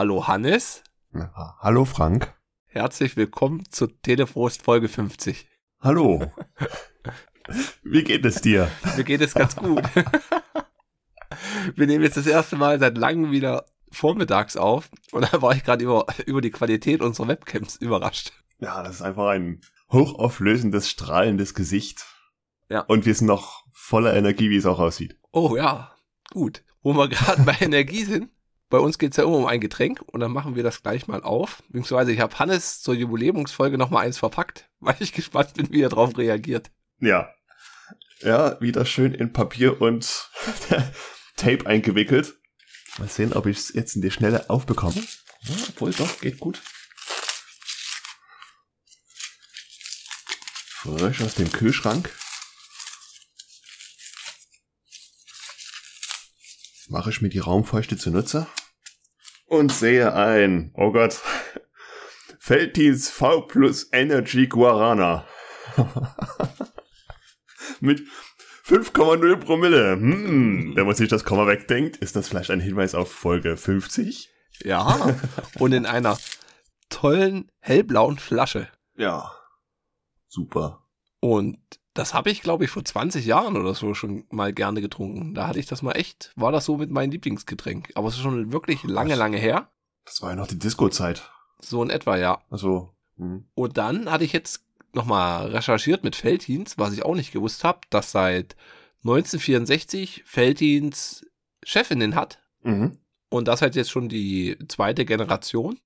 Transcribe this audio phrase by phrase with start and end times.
[0.00, 0.82] Hallo Hannes.
[1.12, 2.34] Ja, hallo Frank.
[2.64, 5.46] Herzlich willkommen zu Telefrost Folge 50.
[5.78, 6.32] Hallo.
[7.82, 8.70] Wie geht es dir?
[8.96, 9.82] Mir geht es ganz gut.
[11.76, 15.64] Wir nehmen jetzt das erste Mal seit langem wieder vormittags auf und da war ich
[15.64, 18.32] gerade über, über die Qualität unserer Webcams überrascht.
[18.58, 19.60] Ja, das ist einfach ein
[19.92, 22.06] hochauflösendes, strahlendes Gesicht.
[22.70, 22.80] Ja.
[22.80, 25.18] Und wir sind noch voller Energie, wie es auch aussieht.
[25.30, 25.94] Oh ja,
[26.32, 26.64] gut.
[26.80, 28.30] Wo wir gerade bei Energie sind,
[28.70, 31.22] bei uns geht's ja immer um ein Getränk und dann machen wir das gleich mal
[31.22, 31.62] auf.
[31.66, 35.82] Beziehungsweise ich habe Hannes zur Jubiläumsfolge noch mal eins verpackt, weil ich gespannt bin, wie
[35.82, 36.70] er darauf reagiert.
[37.00, 37.34] Ja.
[38.20, 40.30] Ja, wieder schön in Papier und
[41.36, 42.36] Tape eingewickelt.
[42.98, 45.02] Mal sehen, ob ich es jetzt in die Schnelle aufbekomme.
[45.42, 46.60] Ja, obwohl doch, geht gut.
[50.82, 52.14] Frisch aus dem Kühlschrank.
[56.88, 58.46] Mache ich mir die Raumfeuchte zunutze
[59.50, 61.20] und sehe ein, oh Gott,
[62.38, 65.26] Felddienst V plus Energy Guarana.
[67.80, 68.02] Mit
[68.64, 69.92] 5,0 Promille.
[69.92, 74.30] Hm, wenn man sich das Komma wegdenkt, ist das vielleicht ein Hinweis auf Folge 50?
[74.62, 75.16] Ja,
[75.58, 76.16] und in einer
[76.88, 78.68] tollen hellblauen Flasche.
[78.96, 79.32] Ja.
[80.28, 80.86] Super.
[81.18, 81.58] Und
[82.00, 85.34] das habe ich, glaube ich, vor 20 Jahren oder so schon mal gerne getrunken.
[85.34, 87.90] Da hatte ich das mal echt, war das so mit meinem Lieblingsgetränk.
[87.94, 89.68] Aber es ist schon wirklich lange, lange her.
[90.06, 91.30] Das war ja noch die Disco-Zeit.
[91.60, 92.40] So in etwa, ja.
[92.48, 92.94] Also.
[93.18, 93.44] Hm.
[93.52, 97.80] Und dann hatte ich jetzt nochmal recherchiert mit Feldhins, was ich auch nicht gewusst habe,
[97.90, 98.56] dass seit
[99.02, 101.26] 1964 Feldhins
[101.62, 102.38] Chefinnen hat.
[102.62, 102.96] Mhm.
[103.28, 105.78] Und das halt jetzt schon die zweite Generation.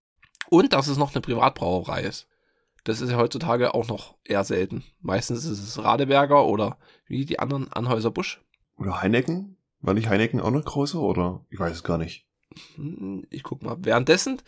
[0.49, 2.29] Und dass es noch eine Privatbrauerei ist.
[2.85, 4.85] Das ist ja heutzutage auch noch eher selten.
[5.01, 8.43] Meistens ist es Radeberger oder wie die anderen Anhäuser Busch.
[8.77, 9.57] Oder Heineken?
[9.81, 11.45] War nicht Heineken auch noch größer oder?
[11.51, 12.27] Ich weiß es gar nicht.
[12.77, 13.77] Hm, Ich guck mal.
[13.81, 14.41] Währenddessen,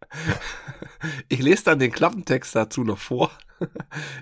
[1.28, 3.30] ich lese dann den Klappentext dazu noch vor.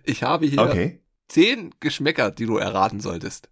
[0.05, 1.01] Ich habe hier Okay.
[1.29, 3.51] zehn Geschmäcker, die du erraten solltest,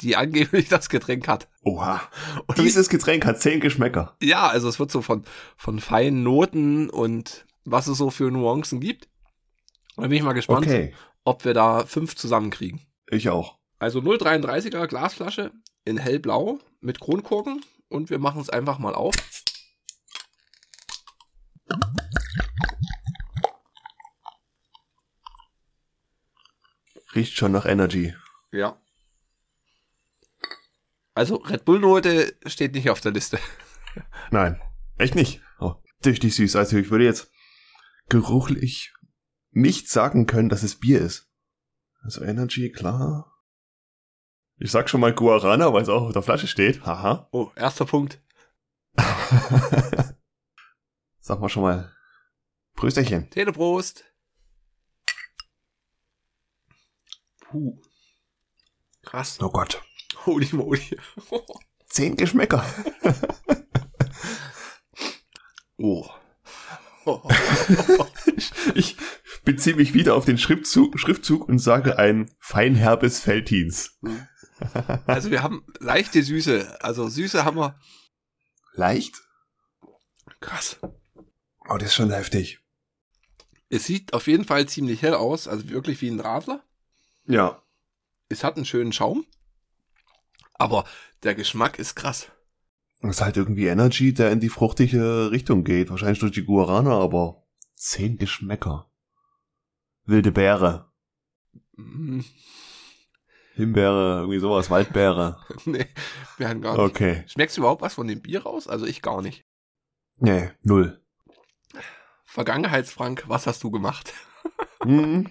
[0.00, 1.48] die angeblich das Getränk hat.
[1.62, 2.00] Oha.
[2.46, 4.16] Und Dieses Getränk hat zehn Geschmäcker.
[4.22, 5.24] Ja, also es wird so von,
[5.56, 9.08] von feinen Noten und was es so für Nuancen gibt.
[10.00, 10.94] Da bin ich mal gespannt, Okay.
[11.24, 12.80] ob wir da fünf zusammenkriegen.
[13.10, 13.58] Ich auch.
[13.78, 15.52] Also 0,33er Glasflasche
[15.84, 19.14] in hellblau mit Kronkorken und wir machen es einfach mal auf.
[27.14, 28.14] Riecht schon nach Energy.
[28.52, 28.80] Ja.
[31.14, 33.38] Also Red Bull Note steht nicht auf der Liste.
[34.30, 34.60] Nein.
[34.96, 35.40] Echt nicht.
[35.58, 35.74] Oh,
[36.04, 36.56] richtig süß.
[36.56, 37.30] Also ich würde jetzt
[38.08, 38.92] geruchlich
[39.50, 41.28] nicht sagen können, dass es Bier ist.
[42.02, 43.30] Also Energy, klar.
[44.56, 46.84] Ich sag schon mal Guarana, weil es auch auf der Flasche steht.
[46.84, 47.28] Haha.
[47.32, 48.20] Oh, erster Punkt.
[51.20, 51.92] sag mal schon mal.
[52.74, 53.30] Prösterchen.
[53.30, 54.04] Teleprost.
[57.40, 57.80] Puh.
[59.04, 59.38] Krass.
[59.40, 59.82] Oh Gott.
[60.26, 60.98] Holy moly.
[61.86, 62.64] Zehn Geschmäcker.
[65.78, 66.06] Oh.
[68.36, 68.96] ich, ich
[69.50, 73.98] beziehe mich wieder auf den Schriftzug, Schriftzug und sage ein feinherbes Feldhins.
[75.06, 76.78] Also wir haben leichte Süße.
[76.82, 77.78] Also Süße haben wir.
[78.74, 79.22] Leicht?
[80.38, 80.78] Krass.
[81.68, 82.60] Oh, das ist schon heftig.
[83.68, 85.48] Es sieht auf jeden Fall ziemlich hell aus.
[85.48, 86.62] Also wirklich wie ein Radler.
[87.26, 87.62] Ja.
[88.28, 89.26] Es hat einen schönen Schaum.
[90.54, 90.84] Aber
[91.22, 92.30] der Geschmack ist krass.
[93.00, 95.90] Das ist halt irgendwie Energy, der in die fruchtige Richtung geht.
[95.90, 97.42] Wahrscheinlich durch die Guarana, aber
[97.74, 98.89] zehn Geschmäcker.
[100.10, 100.90] Wilde Beere,
[101.76, 102.20] Mm,
[103.54, 105.44] Himbeere, irgendwie sowas, Waldbeere.
[105.64, 105.86] nee,
[106.36, 106.80] wir haben gar nicht.
[106.80, 107.24] Okay.
[107.26, 108.68] Schmeckst du überhaupt was von dem Bier raus?
[108.68, 109.44] Also ich gar nicht.
[110.18, 111.02] Nee, null.
[112.24, 114.12] Vergangenheitsfrank, was hast du gemacht?
[114.82, 115.28] Hm,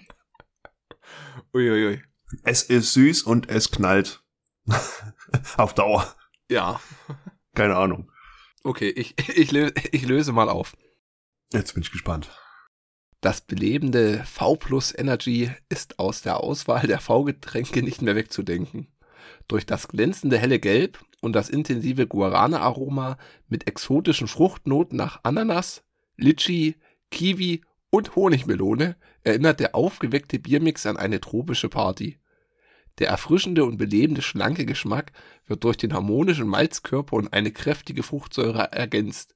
[1.52, 2.00] Uiuiui.
[2.44, 4.22] es ist süß und es knallt.
[5.56, 6.14] Auf Dauer.
[6.48, 6.80] Ja.
[7.56, 8.12] Keine Ahnung.
[8.62, 10.76] Okay, ich, ich, lö ich löse mal auf.
[11.52, 12.30] Jetzt bin ich gespannt.
[13.20, 18.88] Das belebende V Plus Energy ist aus der Auswahl der V-Getränke nicht mehr wegzudenken.
[19.46, 25.82] Durch das glänzende helle Gelb und das intensive Guarana-Aroma mit exotischen Fruchtnoten nach Ananas,
[26.16, 26.76] Litschi,
[27.10, 32.16] Kiwi und Honigmelone erinnert der aufgeweckte Biermix an eine tropische Party.
[32.98, 35.12] Der erfrischende und belebende schlanke Geschmack
[35.46, 39.34] wird durch den harmonischen Malzkörper und eine kräftige Fruchtsäure ergänzt.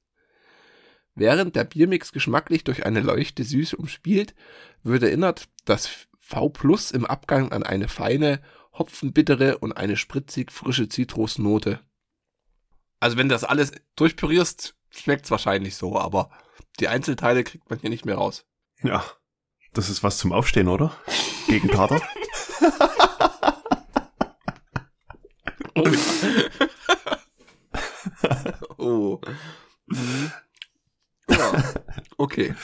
[1.15, 4.35] Während der Biermix geschmacklich durch eine leichte Süße umspielt,
[4.83, 8.41] wird erinnert das V Plus im Abgang an eine feine,
[8.73, 11.79] hopfenbittere und eine spritzig frische Zitrusnote.
[12.99, 16.31] Also wenn du das alles durchpürierst, schmeckt's wahrscheinlich so, aber
[16.81, 18.45] die Einzelteile kriegt man hier nicht mehr raus.
[18.83, 19.05] Ja,
[19.73, 20.95] das ist was zum Aufstehen, oder?
[21.47, 22.01] Gegen Kater.
[25.77, 25.91] Oh.
[28.77, 29.21] oh.
[29.87, 30.31] Mhm.
[31.53, 31.73] Ja.
[32.17, 32.55] Okay.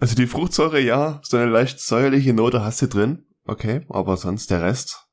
[0.00, 3.26] Also die Fruchtsäure, ja, so eine leicht säuerliche Note hast du drin.
[3.44, 5.06] Okay, aber sonst der Rest.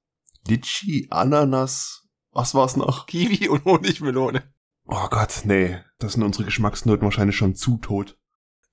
[0.48, 3.06] Litchi, Ananas, was war's noch?
[3.06, 4.44] Kiwi und Honigmelone.
[4.86, 8.18] Oh Gott, nee, das sind unsere Geschmacksnoten wahrscheinlich schon zu tot.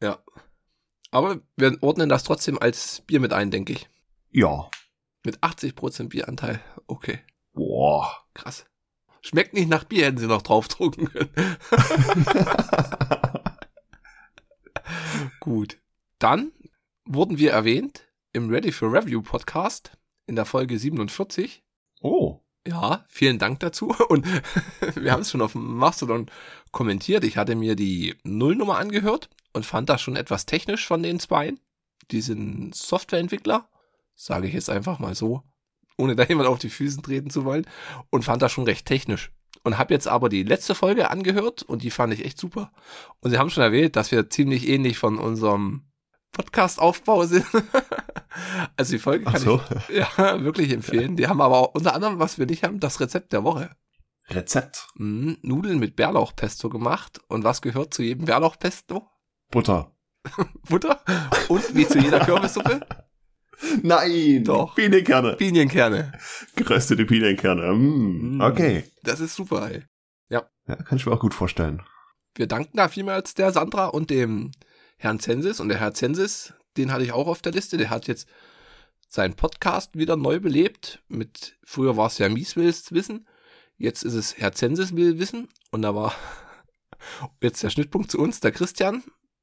[0.01, 0.23] Ja.
[1.11, 3.91] Aber wir ordnen das trotzdem als Bier mit ein, denke ich.
[4.31, 4.71] Ja.
[5.25, 6.61] Mit 80% Bieranteil.
[6.87, 7.21] Okay.
[7.53, 8.17] Boah.
[8.35, 8.67] Krass.
[9.21, 11.31] Schmeckt nicht nach Bier, hätten sie noch draufdrucken können.
[15.49, 15.81] Gut.
[16.19, 16.53] Dann
[17.07, 19.93] wurden wir erwähnt im Ready for Review Podcast
[20.27, 21.65] in der Folge 47.
[22.03, 22.41] oh.
[22.67, 23.95] Ja, vielen Dank dazu.
[24.11, 24.27] Und
[24.95, 26.27] wir haben es schon auf dem Mastodon
[26.71, 27.25] kommentiert.
[27.25, 31.59] Ich hatte mir die Nullnummer angehört und fand das schon etwas technisch von den Zweien.
[32.11, 33.71] Die sind Softwareentwickler,
[34.17, 35.45] sage ich jetzt einfach mal so,
[35.97, 37.67] ohne da jemand auf die Füße treten zu wollen.
[38.11, 39.33] Und fand das schon recht technisch.
[39.69, 42.73] Und habe jetzt aber die letzte Folge angehört und die fand ich echt super.
[43.21, 45.83] Und sie haben schon erwähnt, dass wir ziemlich ähnlich von unserem
[46.33, 47.45] Podcast-Aufbau sind.
[48.79, 49.61] also die Folge kann so.
[49.91, 51.17] ich ja, wirklich empfehlen.
[51.17, 53.69] Die haben aber auch unter anderem, was wir nicht haben, das Rezept der Woche.
[54.31, 54.89] Rezept.
[54.95, 57.21] Mhm, Nudeln mit Bärlauchpesto gemacht.
[57.29, 59.07] Und was gehört zu jedem Bärlauchpesto?
[59.51, 59.93] Butter.
[60.67, 60.99] Butter.
[61.49, 62.81] Und wie zu jeder Kürbissuppe?
[63.83, 64.45] Nein.
[64.45, 64.75] Doch.
[64.75, 65.37] Pinienkerne.
[65.37, 66.13] Pinienkerne.
[66.57, 67.73] Geröstete Pinienkerne.
[67.73, 68.41] Mm.
[68.41, 68.85] Okay.
[69.03, 69.85] Das ist super, ey.
[70.31, 71.83] Ja, kann ich mir auch gut vorstellen.
[72.35, 74.53] Wir danken da vielmals der Sandra und dem
[74.99, 75.61] Herrn Zensis.
[75.61, 77.79] Und der Herr Zensis, den hatte ich auch auf der Liste.
[77.79, 78.29] Der hat jetzt
[79.09, 81.03] seinen Podcast wieder neu belebt.
[81.09, 83.27] Mit, früher war es ja Mies will's wissen.
[83.79, 85.49] Jetzt ist es Herr Zensis will wissen.
[85.71, 86.15] Und da war
[87.41, 89.03] jetzt der Schnittpunkt zu uns, der Christian,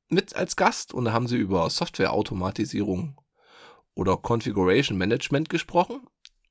[0.09, 0.93] mit als Gast.
[0.93, 3.19] Und da haben sie über Softwareautomatisierung
[3.95, 6.01] oder Configuration Management gesprochen.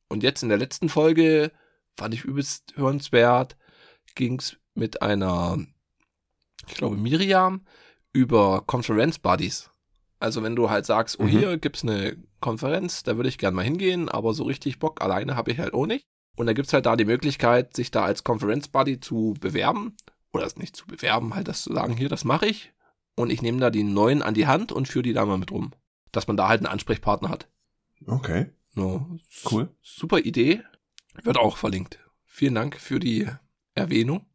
[0.08, 1.52] Und jetzt in der letzten Folge
[1.96, 3.56] fand ich übelst hörenswert,
[4.14, 5.58] ging es mit einer,
[6.66, 7.64] ich glaube, Miriam
[8.12, 9.70] über Conference Buddies.
[10.20, 11.28] Also wenn du halt sagst, oh Mhm.
[11.28, 15.36] hier gibt's eine Konferenz, da würde ich gern mal hingehen, aber so richtig Bock alleine
[15.36, 16.06] habe ich halt auch nicht.
[16.36, 19.96] Und da gibt's halt da die Möglichkeit, sich da als Conference Buddy zu bewerben.
[20.32, 22.72] Oder es nicht zu bewerben, halt das zu sagen, hier, das mache ich.
[23.16, 25.52] Und ich nehme da die neuen an die Hand und führe die da mal mit
[25.52, 25.72] rum.
[26.16, 27.48] Dass man da halt einen Ansprechpartner hat.
[28.06, 28.50] Okay.
[28.74, 29.06] Ja,
[29.50, 29.68] Cool.
[29.82, 30.62] Super Idee.
[31.22, 31.98] Wird auch verlinkt.
[32.26, 33.28] Vielen Dank für die
[33.74, 34.26] Erwähnung.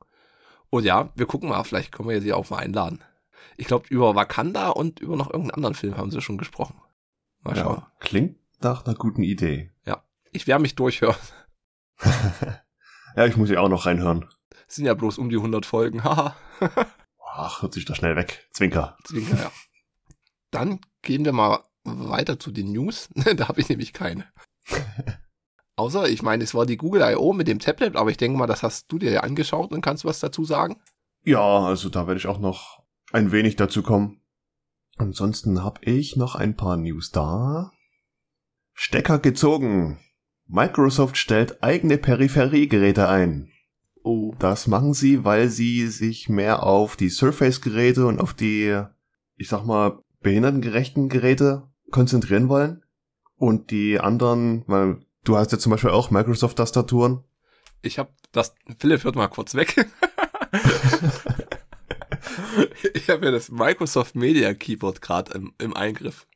[0.69, 3.03] Und ja, wir gucken mal, vielleicht können wir sie auch mal einladen.
[3.57, 6.79] Ich glaube, über Wakanda und über noch irgendeinen anderen Film haben sie schon gesprochen.
[7.41, 7.77] Mal schauen.
[7.77, 9.71] Ja, klingt nach einer guten Idee.
[10.31, 11.15] Ich werde mich durchhören.
[13.15, 14.25] ja, ich muss ja auch noch reinhören.
[14.67, 16.03] Es sind ja bloß um die 100 Folgen.
[16.03, 16.35] Haha.
[17.33, 18.47] Ach, hört sich doch schnell weg.
[18.51, 18.97] Zwinker.
[19.03, 19.51] Deswegen, ja.
[20.51, 23.09] Dann gehen wir mal weiter zu den News.
[23.35, 24.25] da habe ich nämlich keine.
[25.75, 27.33] Außer, ich meine, es war die Google I.O.
[27.33, 30.03] mit dem Tablet, aber ich denke mal, das hast du dir ja angeschaut und kannst
[30.05, 30.81] was dazu sagen.
[31.23, 34.21] Ja, also da werde ich auch noch ein wenig dazu kommen.
[34.97, 37.71] Ansonsten habe ich noch ein paar News da.
[38.73, 39.99] Stecker gezogen.
[40.47, 43.51] Microsoft stellt eigene Peripheriegeräte ein.
[44.03, 44.33] Oh.
[44.39, 48.81] Das machen sie, weil sie sich mehr auf die Surface-Geräte und auf die,
[49.35, 52.83] ich sag mal, behindertengerechten Geräte konzentrieren wollen.
[53.35, 57.23] Und die anderen, weil du hast ja zum Beispiel auch Microsoft-Tastaturen.
[57.81, 58.53] Ich habe das.
[58.79, 59.75] Philipp hört mal kurz weg.
[62.93, 66.27] ich habe ja das Microsoft Media Keyboard gerade im, im Eingriff.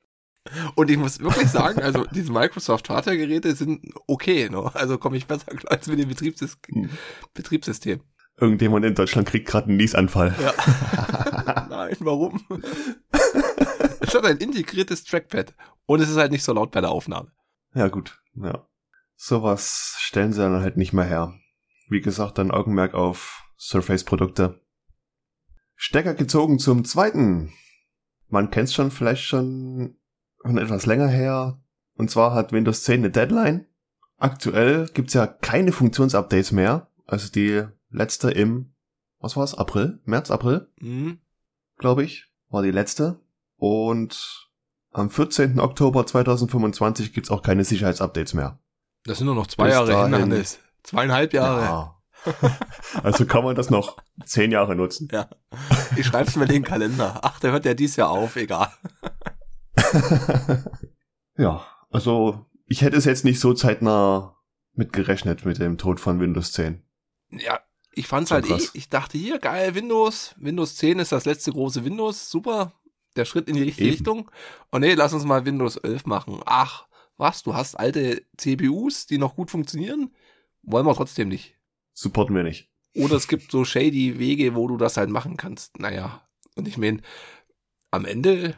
[0.75, 4.71] Und ich muss wirklich sagen, also diese Microsoft Hardware-Geräte sind okay, ne?
[4.75, 6.89] Also komme ich besser klar als mit dem Betriebssys Hm.
[7.33, 8.01] Betriebssystem.
[8.37, 10.35] Irgendjemand in Deutschland kriegt gerade einen Niesanfall.
[10.41, 11.65] Ja.
[11.69, 12.41] Nein, warum?
[14.13, 15.53] Es hat ein integriertes Trackpad.
[15.85, 17.31] Und es ist halt nicht so laut bei der Aufnahme.
[17.73, 18.21] Ja, gut.
[18.35, 18.67] Ja.
[19.15, 21.33] Sowas stellen sie dann halt nicht mehr her.
[21.89, 24.61] Wie gesagt, dann Augenmerk auf Surface-Produkte.
[25.75, 27.51] Stecker gezogen zum zweiten.
[28.29, 29.97] Man kennt's schon vielleicht schon
[30.41, 31.61] von etwas länger her.
[31.95, 33.67] Und zwar hat Windows 10 eine Deadline.
[34.17, 36.87] Aktuell gibt's ja keine Funktionsupdates mehr.
[37.05, 38.73] Also die letzte im,
[39.19, 39.99] was war's, April?
[40.05, 40.69] März, April?
[40.79, 41.19] Hm?
[41.77, 43.19] glaube ich, war die letzte.
[43.63, 44.49] Und
[44.91, 45.57] am 14.
[45.61, 48.59] Oktober 2025 gibt's auch keine Sicherheitsupdates mehr.
[49.05, 50.59] Das sind nur noch zwei Bis Jahre hin, dahin- Hannes.
[50.83, 51.61] Zweieinhalb Jahre.
[51.61, 52.01] Ja.
[53.03, 55.07] also kann man das noch zehn Jahre nutzen.
[55.13, 55.29] Ja.
[55.95, 57.21] Ich schreib's mir in den Kalender.
[57.23, 58.67] Ach, der hört ja dies Jahr auf, egal.
[61.37, 64.35] ja, also ich hätte es jetzt nicht so zeitnah
[64.73, 66.83] mitgerechnet mit dem Tod von Windows 10.
[67.29, 67.61] Ja,
[67.93, 71.53] Ich fand's Schon halt eh, ich dachte hier, geil, Windows, Windows 10 ist das letzte
[71.53, 72.73] große Windows, super,
[73.15, 73.95] der Schritt in die richtige Eben.
[73.95, 74.31] Richtung.
[74.71, 76.41] Und nee, lass uns mal Windows 11 machen.
[76.45, 80.13] Ach, was, du hast alte CPUs, die noch gut funktionieren?
[80.63, 81.55] Wollen wir trotzdem nicht.
[81.93, 82.69] Supporten wir nicht.
[82.95, 85.79] Oder es gibt so shady Wege, wo du das halt machen kannst.
[85.79, 87.01] Naja, und ich meine,
[87.91, 88.55] am Ende,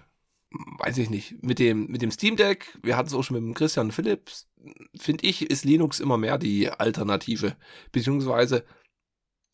[0.52, 3.44] weiß ich nicht, mit dem, mit dem Steam Deck, wir hatten es auch schon mit
[3.44, 4.50] dem Christian Phillips,
[4.96, 7.56] finde ich, ist Linux immer mehr die Alternative.
[7.92, 8.66] Beziehungsweise,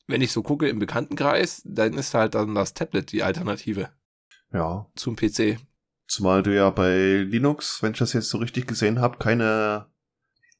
[0.08, 3.90] wenn ich so gucke im Bekanntenkreis, dann ist halt dann das Tablet die Alternative
[4.54, 4.88] Ja.
[4.96, 5.58] zum PC.
[6.08, 9.88] Zumal du ja bei Linux, wenn ich das jetzt so richtig gesehen habe, keine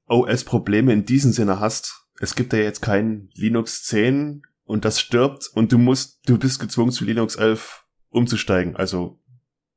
[0.08, 2.06] OS-Probleme in diesem Sinne hast.
[2.20, 6.60] Es gibt ja jetzt kein Linux 10 und das stirbt und du musst, du bist
[6.60, 8.76] gezwungen zu Linux 11 umzusteigen.
[8.76, 9.20] Also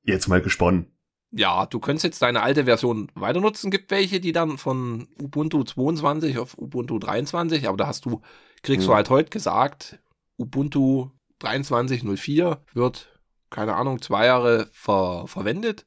[0.03, 0.91] jetzt mal gesponnen.
[1.33, 3.71] Ja, du könntest jetzt deine alte Version weiter nutzen.
[3.73, 8.21] Gibt welche, die dann von Ubuntu 22 auf Ubuntu 23, aber da hast du,
[8.63, 8.97] kriegst du Ja.
[8.97, 9.99] halt heute gesagt,
[10.37, 13.14] Ubuntu 23.04 wird,
[13.51, 15.87] keine Ahnung, zwei Jahre ver verwendet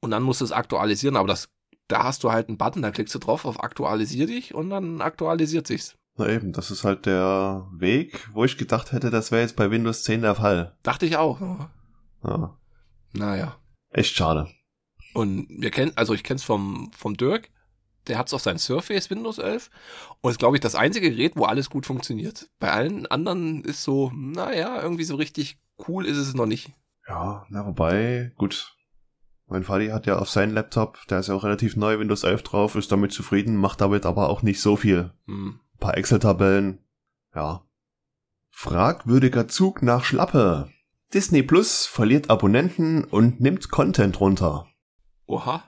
[0.00, 1.48] und dann musst du es aktualisieren, aber das,
[1.88, 5.00] da hast du halt einen Button, da klickst du drauf auf aktualisier dich und dann
[5.00, 5.96] aktualisiert sich's.
[6.16, 9.70] Na eben, das ist halt der Weg, wo ich gedacht hätte, das wäre jetzt bei
[9.70, 10.76] Windows 10 der Fall.
[10.82, 11.40] Dachte ich auch.
[12.24, 12.58] Ja,
[13.12, 13.56] Naja.
[13.90, 14.48] echt schade.
[15.14, 17.50] Und wir kennen, also ich kenn's vom, vom Dirk,
[18.08, 19.70] der hat's auf sein Surface Windows 11
[20.20, 22.50] und ist, glaube ich, das einzige Gerät, wo alles gut funktioniert.
[22.58, 26.72] Bei allen anderen ist so, naja, irgendwie so richtig cool ist es noch nicht.
[27.08, 28.76] Ja, na wobei, gut.
[29.46, 32.42] Mein Vati hat ja auf seinem Laptop, der ist ja auch relativ neu, Windows 11
[32.42, 35.10] drauf, ist damit zufrieden, macht damit aber auch nicht so viel.
[35.26, 35.58] Hm.
[35.74, 36.80] Ein paar Excel-Tabellen,
[37.34, 37.62] ja.
[38.50, 40.68] Fragwürdiger Zug nach Schlappe.
[41.14, 44.66] Disney Plus verliert Abonnenten und nimmt Content runter.
[45.26, 45.62] Oha.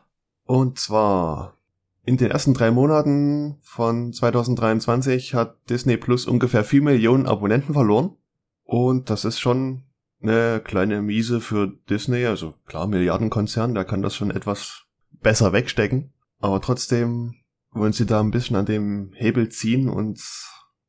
[0.45, 1.57] Und zwar
[2.05, 8.17] in den ersten drei Monaten von 2023 hat Disney Plus ungefähr 4 Millionen Abonnenten verloren.
[8.65, 9.85] Und das ist schon
[10.23, 12.27] eine kleine Miese für Disney.
[12.27, 14.85] Also klar, Milliardenkonzern, der kann das schon etwas
[15.23, 16.13] besser wegstecken.
[16.39, 17.35] Aber trotzdem
[17.73, 20.21] wollen sie da ein bisschen an dem Hebel ziehen und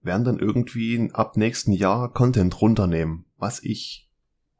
[0.01, 3.25] werden dann irgendwie ab nächsten Jahr Content runternehmen.
[3.37, 4.11] Was ich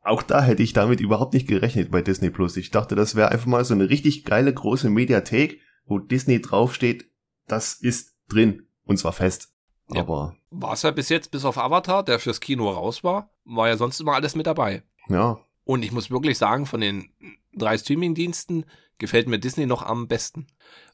[0.04, 2.58] auch da hätte ich damit überhaupt nicht gerechnet bei Disney Plus.
[2.58, 7.06] Ich dachte, das wäre einfach mal so eine richtig geile große Mediathek, wo Disney draufsteht,
[7.48, 8.68] das ist drin.
[8.84, 9.54] Und zwar fest.
[9.94, 10.02] Ja.
[10.02, 13.68] Aber War es ja bis jetzt, bis auf Avatar, der fürs Kino raus war, war
[13.68, 14.84] ja sonst immer alles mit dabei.
[15.10, 17.12] ja, Und ich muss wirklich sagen, von den
[17.54, 18.66] drei Streaming-Diensten
[18.98, 20.48] gefällt mir Disney noch am besten.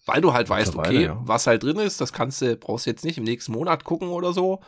[0.06, 1.22] Weil du halt weißt, okay, ja.
[1.24, 4.10] was halt drin ist, das kannst du, brauchst du jetzt nicht im nächsten Monat gucken
[4.10, 4.62] oder so.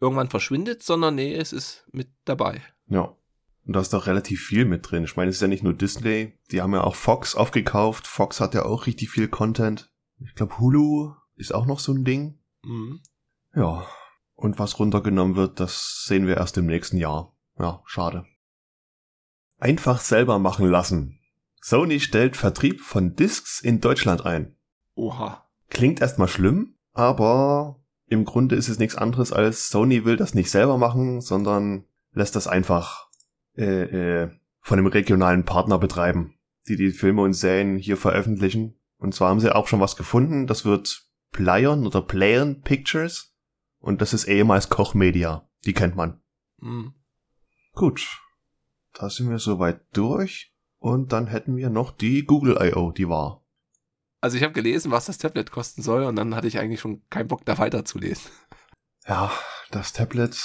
[0.00, 2.60] Irgendwann verschwindet, sondern nee, es ist mit dabei.
[2.86, 3.16] ja.
[3.64, 5.04] Und da ist doch relativ viel mit drin.
[5.04, 8.08] Ich meine, es ist ja nicht nur Disney, die haben ja auch Fox aufgekauft.
[8.08, 9.92] Fox hat ja auch richtig viel Content.
[10.18, 12.40] Ich glaube, Hulu ist auch noch so ein Ding.
[12.64, 13.00] Mhm.
[13.54, 13.86] Ja.
[14.34, 17.36] Und was runtergenommen wird, das sehen wir erst im nächsten Jahr.
[17.58, 18.24] Ja, schade.
[19.58, 21.20] Einfach selber machen lassen.
[21.60, 24.56] Sony stellt Vertrieb von Discs in Deutschland ein.
[24.94, 25.48] Oha.
[25.70, 30.50] Klingt erstmal schlimm, aber im Grunde ist es nichts anderes als Sony will das nicht
[30.50, 33.08] selber machen, sondern lässt das einfach
[33.56, 34.30] äh, äh,
[34.60, 36.34] von einem regionalen Partner betreiben,
[36.68, 38.74] die die Filme und Serien hier veröffentlichen.
[38.98, 40.46] Und zwar haben sie auch schon was gefunden.
[40.46, 43.31] Das wird Playon oder Playon Pictures.
[43.82, 45.50] Und das ist ehemals Koch Media.
[45.66, 46.22] Die kennt man.
[46.58, 46.94] Mhm.
[47.72, 48.20] Gut.
[48.94, 50.54] Da sind wir soweit durch.
[50.78, 53.44] Und dann hätten wir noch die Google I.O., die war.
[54.20, 57.02] Also ich habe gelesen, was das Tablet kosten soll und dann hatte ich eigentlich schon
[57.10, 58.30] keinen Bock, da weiterzulesen.
[59.06, 59.32] Ja,
[59.72, 60.40] das Tablet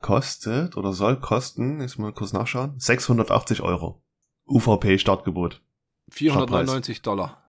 [0.00, 4.02] kostet oder soll kosten, jetzt mal kurz nachschauen, 680 Euro.
[4.46, 5.62] UVP Startgebot.
[6.10, 7.50] 499 Dollar.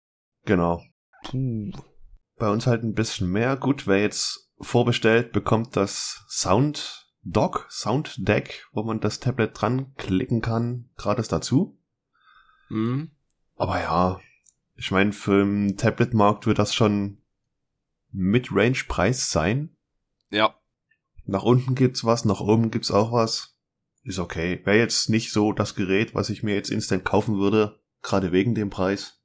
[0.45, 0.83] Genau.
[1.23, 1.71] Puh.
[2.35, 3.57] Bei uns halt ein bisschen mehr.
[3.57, 9.93] Gut, wer jetzt vorbestellt, bekommt das Sound Dock, Sound Deck, wo man das Tablet dran
[9.95, 11.77] klicken kann, gratis dazu.
[12.69, 13.11] Mhm.
[13.55, 14.19] Aber ja,
[14.75, 17.17] ich meine, für den Tablet-Markt wird das schon
[18.11, 19.75] Mid-Range-Preis sein.
[20.29, 20.55] Ja.
[21.25, 23.57] Nach unten gibt's was, nach oben gibt's auch was.
[24.03, 24.61] Ist okay.
[24.63, 28.55] Wäre jetzt nicht so das Gerät, was ich mir jetzt instant kaufen würde, gerade wegen
[28.55, 29.21] dem Preis.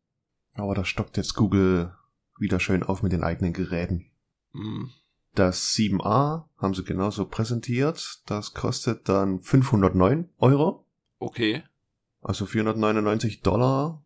[0.55, 1.95] Aber da stockt jetzt Google
[2.39, 4.11] wieder schön auf mit den eigenen Geräten.
[4.53, 4.91] Mhm.
[5.35, 8.23] Das 7a haben sie genauso präsentiert.
[8.27, 10.87] Das kostet dann 509 Euro,
[11.19, 11.65] Okay.
[12.23, 14.03] also 499 Dollar.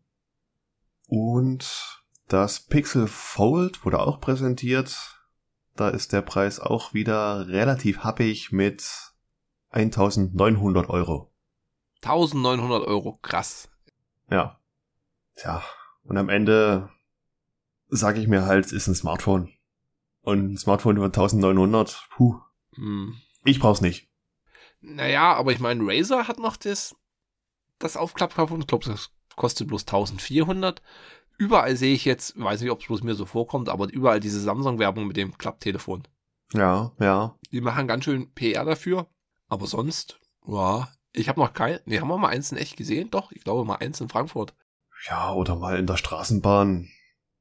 [1.07, 4.95] Und das Pixel Fold wurde auch präsentiert.
[5.75, 8.87] Da ist der Preis auch wieder relativ happig mit
[9.71, 11.31] 1900 Euro.
[12.01, 13.19] 1900 Euro.
[13.21, 13.69] Krass.
[14.29, 14.59] Ja.
[15.35, 15.63] Tja.
[16.03, 16.89] Und am Ende
[17.87, 19.51] sage ich mir halt, es ist ein Smartphone.
[20.29, 22.39] Und ein Smartphone über 1900, puh.
[22.75, 23.15] Mhm.
[23.45, 24.07] Ich brauch's nicht.
[24.81, 26.95] Naja, aber ich meine, Razer hat noch das,
[27.79, 28.59] das Aufklappkabel.
[28.59, 30.81] Ich glaube, das kostet bloß 1400.
[31.37, 34.39] Überall sehe ich jetzt, weiß nicht, ob es bloß mir so vorkommt, aber überall diese
[34.39, 36.03] Samsung-Werbung mit dem Klapptelefon.
[36.53, 37.37] Ja, ja.
[37.51, 39.07] Die machen ganz schön PR dafür.
[39.47, 43.09] Aber sonst, ja, ich habe noch kein, nee, haben wir mal eins in echt gesehen?
[43.09, 44.53] Doch, ich glaube mal eins in Frankfurt.
[45.07, 46.89] Ja, oder mal in der Straßenbahn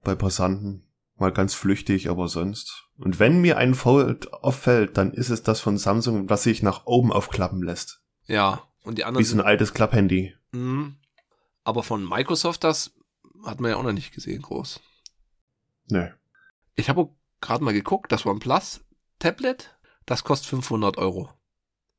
[0.04, 0.87] bei Passanten.
[1.18, 2.84] Mal ganz flüchtig, aber sonst.
[2.96, 6.86] Und wenn mir ein Fold auffällt, dann ist es das von Samsung, was sich nach
[6.86, 8.02] oben aufklappen lässt.
[8.26, 9.24] Ja, und die anderen.
[9.24, 10.34] Wie so ein altes Klapphandy.
[10.52, 10.92] Mh,
[11.64, 12.92] aber von Microsoft, das
[13.44, 14.80] hat man ja auch noch nicht gesehen, groß.
[15.90, 16.08] Nö.
[16.76, 17.10] Ich habe
[17.40, 18.80] gerade mal geguckt, das OnePlus
[19.18, 21.30] Tablet, das kostet 500 Euro.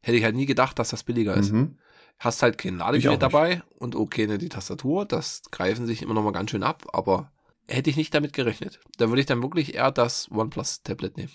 [0.01, 1.51] Hätte ich halt nie gedacht, dass das billiger ist.
[1.51, 1.77] Mhm.
[2.17, 6.23] Hast halt kein Ladegerät dabei und okay, ne, die Tastatur, das greifen sich immer noch
[6.23, 7.31] mal ganz schön ab, aber
[7.69, 8.79] hätte ich nicht damit gerechnet.
[8.97, 11.31] Da würde ich dann wirklich eher das OnePlus Tablet nehmen.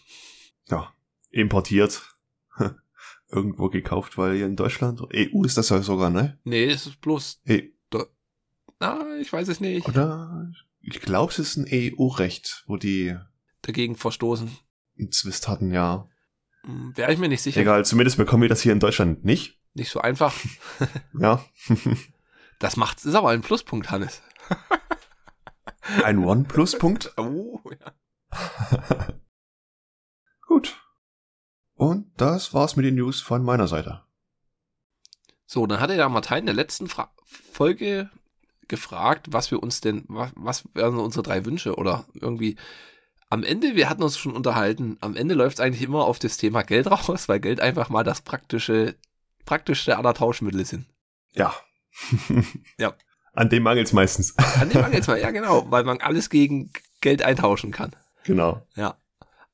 [0.68, 0.92] Ja.
[1.30, 2.14] Importiert.
[3.28, 6.38] Irgendwo gekauft, weil hier in Deutschland, EU ist das ja sogar, ne?
[6.44, 7.72] Nee, es ist bloß, E
[8.80, 10.52] ah, ich weiß es nicht, oder?
[10.80, 13.16] Ich glaube, es ist ein EU-Recht, wo die
[13.62, 14.50] dagegen verstoßen.
[14.98, 16.08] einen Zwist hatten, ja.
[16.62, 17.60] Hm, Wäre ich mir nicht sicher.
[17.60, 19.58] Egal, zumindest bekommen wir das hier in Deutschland nicht.
[19.72, 20.34] Nicht so einfach.
[21.18, 21.44] Ja.
[22.60, 24.22] Das macht, ist aber ein Pluspunkt, Hannes.
[26.02, 27.14] Ein One-Plus-Punkt.
[27.18, 27.92] Oh, ja.
[30.46, 30.76] Gut.
[31.74, 34.02] Und das war's mit den News von meiner Seite.
[35.46, 38.10] So, dann hatte ja Martin in der letzten Fra Folge
[38.68, 42.56] gefragt, was wir uns denn, was, was wären unsere drei Wünsche oder irgendwie.
[43.30, 46.36] Am Ende, wir hatten uns schon unterhalten, am Ende läuft es eigentlich immer auf das
[46.36, 48.96] Thema Geld raus, weil Geld einfach mal das praktische,
[49.44, 50.86] praktischste aller Tauschmittel sind.
[51.32, 51.54] Ja.
[52.78, 52.94] Ja.
[53.34, 54.36] An dem mangelt's meistens.
[54.60, 56.70] An dem Mangels mal, ja genau, weil man alles gegen
[57.00, 57.94] Geld eintauschen kann.
[58.25, 58.62] genau.
[58.76, 58.97] Ja.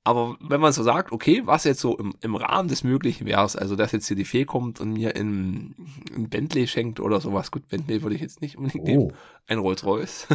[0.02, 3.40] Aber wenn man so sagt, okay, was jetzt so im, im Rahmen des Möglichen wäre
[3.40, 5.74] also dass jetzt hier die Fee kommt und mir in,
[6.16, 7.50] ein Bentley schenkt oder sowas.
[7.50, 9.02] Gut, Bentley würde ich jetzt nicht unbedingt nehmen.
[9.02, 9.12] Oh.
[9.46, 10.26] Ein Rolls-Royce.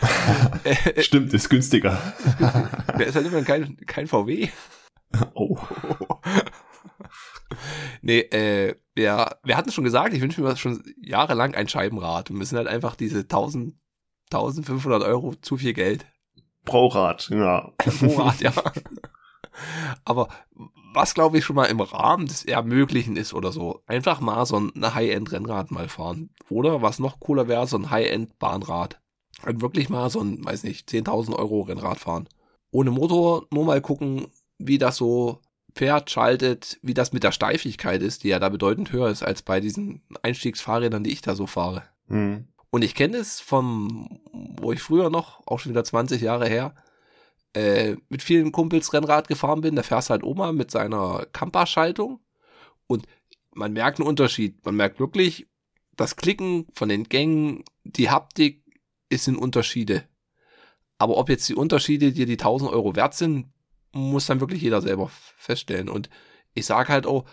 [0.98, 2.00] Stimmt, ist günstiger.
[2.98, 4.48] Der ist halt immer kein, kein VW.
[5.34, 5.58] oh.
[8.02, 12.30] Nee, äh, ja, wir hatten schon gesagt, ich wünsche mir schon jahrelang ein Scheibenrad.
[12.30, 13.74] Und wir sind halt einfach diese 1000,
[14.32, 16.06] 1500 Euro zu viel Geld.
[16.64, 17.72] Pro Rad, ja.
[17.78, 18.52] Pro Rad, ja.
[20.04, 20.28] Aber
[20.94, 24.58] was glaube ich schon mal im Rahmen des Ermöglichen ist oder so, einfach mal so
[24.58, 26.30] ein High-End-Rennrad mal fahren.
[26.48, 29.00] Oder was noch cooler wäre, so ein High-End-Bahnrad.
[29.44, 32.28] Und wirklich mal so ein, weiß nicht, 10.000 Euro Rennrad fahren.
[32.70, 34.28] Ohne Motor, nur mal gucken,
[34.58, 35.40] wie das so
[35.74, 39.42] fährt, schaltet, wie das mit der Steifigkeit ist, die ja da bedeutend höher ist als
[39.42, 41.82] bei diesen Einstiegsfahrrädern, die ich da so fahre.
[42.08, 42.46] Hm.
[42.70, 46.74] Und ich kenne es vom, wo ich früher noch, auch schon wieder 20 Jahre her,
[47.54, 49.76] äh, mit vielen Kumpels Rennrad gefahren bin.
[49.76, 52.20] Da fährst halt Oma mit seiner Kampa-Schaltung
[52.86, 53.06] und
[53.52, 54.64] man merkt einen Unterschied.
[54.64, 55.46] Man merkt wirklich,
[55.96, 58.64] das Klicken von den Gängen, die Haptik
[59.08, 60.04] ist in Unterschiede.
[60.98, 63.52] Aber ob jetzt die Unterschiede dir die 1000 Euro wert sind,
[63.94, 65.88] muss dann wirklich jeder selber feststellen.
[65.88, 66.10] Und
[66.52, 67.24] ich sag halt auch,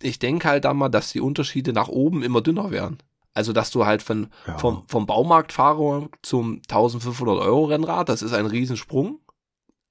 [0.00, 2.98] ich denke halt dann mal, dass die Unterschiede nach oben immer dünner werden.
[3.34, 4.58] Also, dass du halt von, Ja.
[4.58, 9.20] vom, vom Baumarktfahrer zum 1500 Euro Rennrad, das ist ein Riesensprung.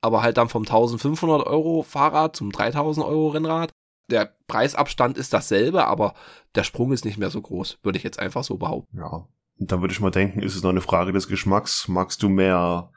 [0.02, 3.72] Aber halt dann vom 1500 Euro Fahrrad zum 3000 Euro Rennrad.
[4.10, 6.14] Der Preisabstand ist dasselbe, aber
[6.56, 8.98] der Sprung ist nicht mehr so groß, würde ich jetzt einfach so behaupten.
[8.98, 9.28] Ja.
[9.60, 11.88] Und dann würde ich mal denken, ist es noch eine Frage des Geschmacks.
[11.88, 12.92] Magst du mehr,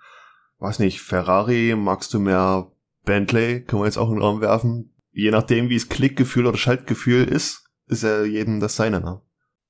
[0.59, 1.75] weiß nicht, Ferrari?
[1.77, 2.71] Magst du mehr
[3.11, 3.65] Bentley?
[3.65, 4.95] Können wir jetzt auch in den Raum werfen?
[5.11, 9.21] Je nachdem, wie es Klickgefühl oder Schaltgefühl ist, ist ja jedem das seine, ne?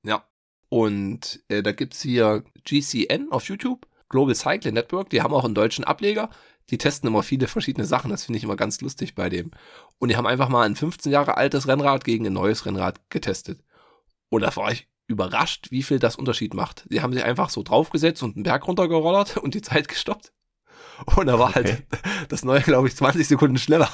[0.03, 0.27] Ja.
[0.69, 5.55] Und äh, da gibt's hier GCN auf YouTube, Global Cycling Network, die haben auch einen
[5.55, 6.29] deutschen Ableger.
[6.69, 9.53] Die testen immer viele verschiedene Sachen, das finde ich immer ganz lustig bei dem.
[9.99, 13.65] Und die haben einfach mal ein 15 Jahre altes Rennrad gegen ein neues Rennrad getestet.
[14.29, 16.85] Und da war ich überrascht, wie viel das Unterschied macht.
[16.93, 20.31] Die haben sich einfach so draufgesetzt und einen Berg runtergerollert und die Zeit gestoppt.
[21.17, 21.85] Und da war halt
[22.29, 23.89] das neue, glaube ich, 20 Sekunden schneller.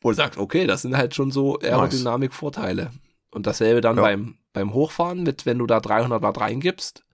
[0.00, 2.90] Wo du sagst, okay, das sind halt schon so Aerodynamik-Vorteile.
[3.30, 4.02] Und dasselbe dann Ja.
[4.02, 7.04] beim, beim Hochfahren mit, wenn du da 300 Watt reingibst.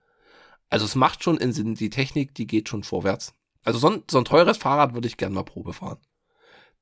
[0.69, 3.33] Also es macht schon in Sinn, die Technik, die geht schon vorwärts.
[3.63, 5.97] Also so ein, so ein teures Fahrrad würde ich gern mal Probe fahren.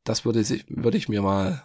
[0.04, 1.64] Das würde, sich, würde ich mir mal,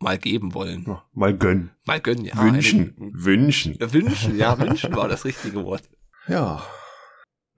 [0.00, 0.84] mal geben wollen.
[0.86, 1.70] Ja, Mal gönnen.
[1.86, 2.36] Mal gönnen, ja.
[2.36, 2.96] wünschen.
[2.98, 3.76] Eine- Wünschen.
[3.80, 5.82] wünschen, ja, wünschen war das richtige Wort.
[6.26, 6.62] Ja.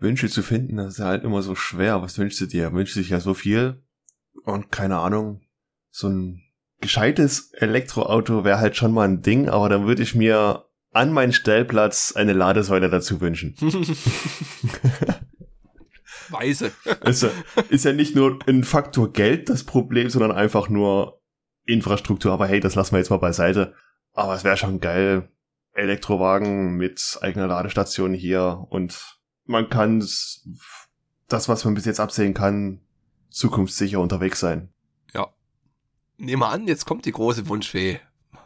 [0.01, 2.03] Wünsche zu finden, das ist ja halt immer so schwer.
[2.03, 2.73] Was wünschst du dir?
[2.73, 3.83] Wünschst du dich ja so viel?
[4.45, 5.43] Und keine Ahnung,
[5.91, 6.43] so ein
[6.81, 11.33] gescheites Elektroauto wäre halt schon mal ein Ding, aber dann würde ich mir an meinen
[11.33, 13.55] Stellplatz eine Ladesäule dazu wünschen.
[16.31, 16.73] Weise.
[17.01, 17.29] Also,
[17.71, 21.21] ist ja nicht nur ein Faktor Geld das Problem, sondern einfach nur
[21.67, 23.75] Infrastruktur, aber hey, das lassen wir jetzt mal beiseite.
[24.13, 25.29] Aber es wäre schon geil.
[25.73, 29.20] Elektrowagen mit eigener Ladestation hier und
[29.51, 32.81] man kann das, was man bis jetzt absehen kann,
[33.31, 34.73] zukunftssicher unterwegs sein.
[35.13, 35.29] Ja.
[36.17, 38.01] Nehmen wir an, jetzt kommt die große Wunschfee.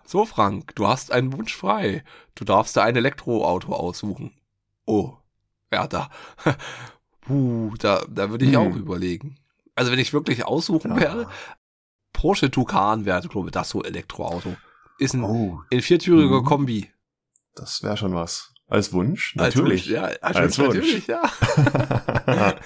[0.06, 2.04] So, Frank, du hast einen Wunsch frei.
[2.34, 4.32] Du darfst dir ein Elektroauto aussuchen.
[4.86, 5.16] Oh,
[5.72, 6.10] ja, da.
[7.22, 8.60] Puh, da, da würde ich hm.
[8.60, 9.38] auch überlegen.
[9.74, 11.00] Also wenn ich wirklich aussuchen ja.
[11.00, 11.28] werde,
[12.12, 14.56] Porsche Tucan wäre, glaube ich, das so Elektroauto.
[14.98, 15.62] Ist ein, oh.
[15.72, 16.44] ein viertüriger hm.
[16.44, 16.90] Kombi.
[17.54, 18.53] Das wäre schon was.
[18.74, 19.36] Als Wunsch?
[19.36, 19.96] Natürlich.
[19.96, 21.22] Als Wunsch, ja, als, Wunsch, natürlich, ja.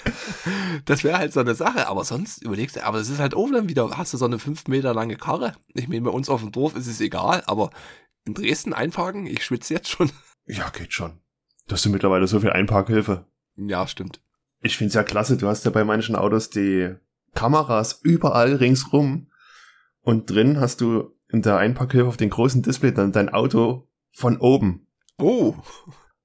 [0.85, 3.53] das wäre halt so eine Sache, aber sonst überlegst du, aber es ist halt oben
[3.53, 5.53] dann wieder, hast du so eine fünf Meter lange Karre.
[5.75, 7.69] Ich meine, bei uns auf dem Dorf ist es egal, aber
[8.25, 10.11] in Dresden einparken, ich schwitze jetzt schon.
[10.47, 11.19] Ja, geht schon.
[11.67, 13.27] Du hast du mittlerweile so viel Einparkhilfe.
[13.55, 14.19] Ja, stimmt.
[14.63, 16.95] Ich find's ja klasse, du hast ja bei manchen Autos die
[17.35, 19.29] Kameras überall ringsrum
[20.01, 24.37] und drin hast du in der Einparkhilfe auf den großen Display dann dein Auto von
[24.37, 24.87] oben.
[25.19, 25.55] Oh.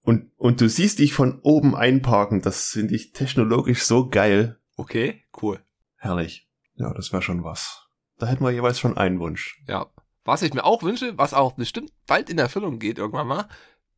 [0.03, 2.43] Und, und du siehst dich von oben einparken.
[2.43, 4.61] Das finde ich technologisch so geil.
[4.77, 5.61] Okay, cool.
[5.97, 6.49] Herrlich.
[6.75, 7.89] Ja, das wäre schon was.
[8.19, 9.63] Da hätten wir jeweils schon einen Wunsch.
[9.67, 9.87] Ja.
[10.25, 13.49] Was ich mir auch wünsche, was auch bestimmt bald in Erfüllung geht irgendwann mal,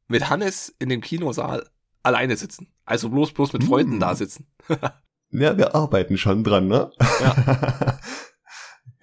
[0.08, 1.68] mit Hannes in dem Kinosaal
[2.02, 2.72] alleine sitzen.
[2.84, 4.00] Also bloß bloß mit Freunden mm.
[4.00, 4.48] da sitzen.
[5.30, 6.90] ja, wir arbeiten schon dran, ne?
[7.20, 7.98] Ja.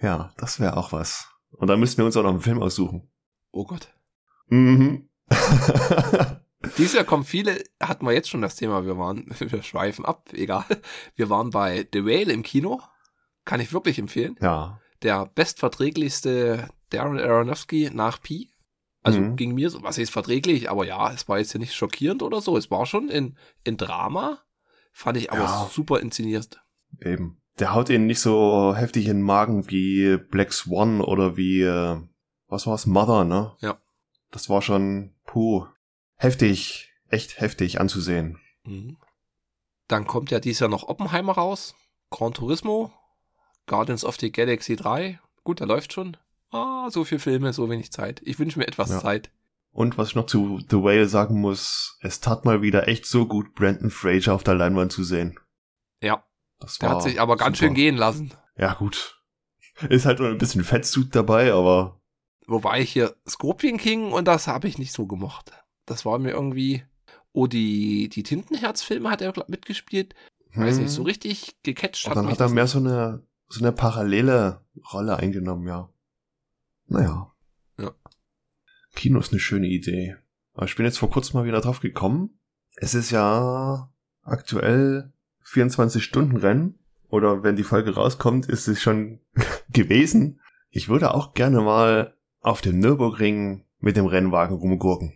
[0.00, 1.28] ja, das wäre auch was.
[1.50, 3.10] Und dann müssten wir uns auch noch einen Film aussuchen.
[3.52, 3.88] Oh Gott.
[4.48, 5.08] Mhm.
[6.78, 10.30] Dieses Jahr kommen viele, hatten wir jetzt schon das Thema, wir waren, wir schweifen ab,
[10.32, 10.64] egal.
[11.14, 12.80] Wir waren bei The Whale im Kino.
[13.44, 14.36] Kann ich wirklich empfehlen.
[14.40, 14.80] Ja.
[15.02, 18.50] Der bestverträglichste Darren Aronofsky nach Pi.
[19.02, 19.36] Also mhm.
[19.36, 22.40] ging mir so, was ist verträglich, aber ja, es war jetzt ja nicht schockierend oder
[22.40, 22.56] so.
[22.56, 24.38] Es war schon in, in Drama,
[24.92, 25.68] fand ich aber ja.
[25.70, 26.62] super inszeniert.
[27.02, 27.42] Eben.
[27.58, 32.00] Der haut ihn nicht so heftig in den Magen wie Black Swan oder wie, äh,
[32.48, 33.52] was war's, Mother, ne?
[33.60, 33.78] Ja.
[34.30, 35.66] Das war schon, puh,
[36.14, 38.38] heftig, echt heftig anzusehen.
[38.62, 38.96] Mhm.
[39.88, 41.74] Dann kommt ja dieses Jahr noch Oppenheimer raus,
[42.10, 42.92] Gran Turismo,
[43.66, 45.18] Guardians of the Galaxy 3.
[45.42, 46.16] Gut, der läuft schon.
[46.52, 48.22] Ah, so viele Filme, so wenig Zeit.
[48.24, 49.00] Ich wünsche mir etwas ja.
[49.00, 49.32] Zeit.
[49.72, 53.26] Und was ich noch zu The Whale sagen muss, es tat mal wieder echt so
[53.26, 55.40] gut, Brandon Fraser auf der Leinwand zu sehen.
[56.00, 56.24] Ja.
[56.60, 57.66] Das der hat sich aber ganz super.
[57.66, 58.32] schön gehen lassen.
[58.56, 59.20] Ja, gut.
[59.88, 62.00] Ist halt nur ein bisschen Fettsuit dabei, aber
[62.46, 65.52] Wobei ich hier Scorpion King und das habe ich nicht so gemocht.
[65.86, 66.84] Das war mir irgendwie.
[67.32, 70.14] Oh, die, die Tintenherz-Filme hat er mitgespielt.
[70.50, 70.62] Hm.
[70.62, 71.06] Weiß nicht, so hm.
[71.06, 72.16] richtig gecatcht hat.
[72.16, 74.60] Dann hat er mehr so eine, so eine parallele
[74.92, 75.88] Rolle eingenommen, ja.
[76.86, 77.32] Naja.
[77.78, 77.92] Ja.
[78.94, 80.16] Kino ist eine schöne Idee.
[80.52, 82.38] Aber ich bin jetzt vor kurzem mal wieder drauf gekommen.
[82.76, 83.90] Es ist ja
[84.22, 86.78] aktuell 24 Stunden Rennen.
[87.08, 89.20] Oder wenn die Folge rauskommt, ist es schon
[89.70, 90.40] gewesen.
[90.70, 95.14] Ich würde auch gerne mal auf dem Nürburgring mit dem Rennwagen rumgurken.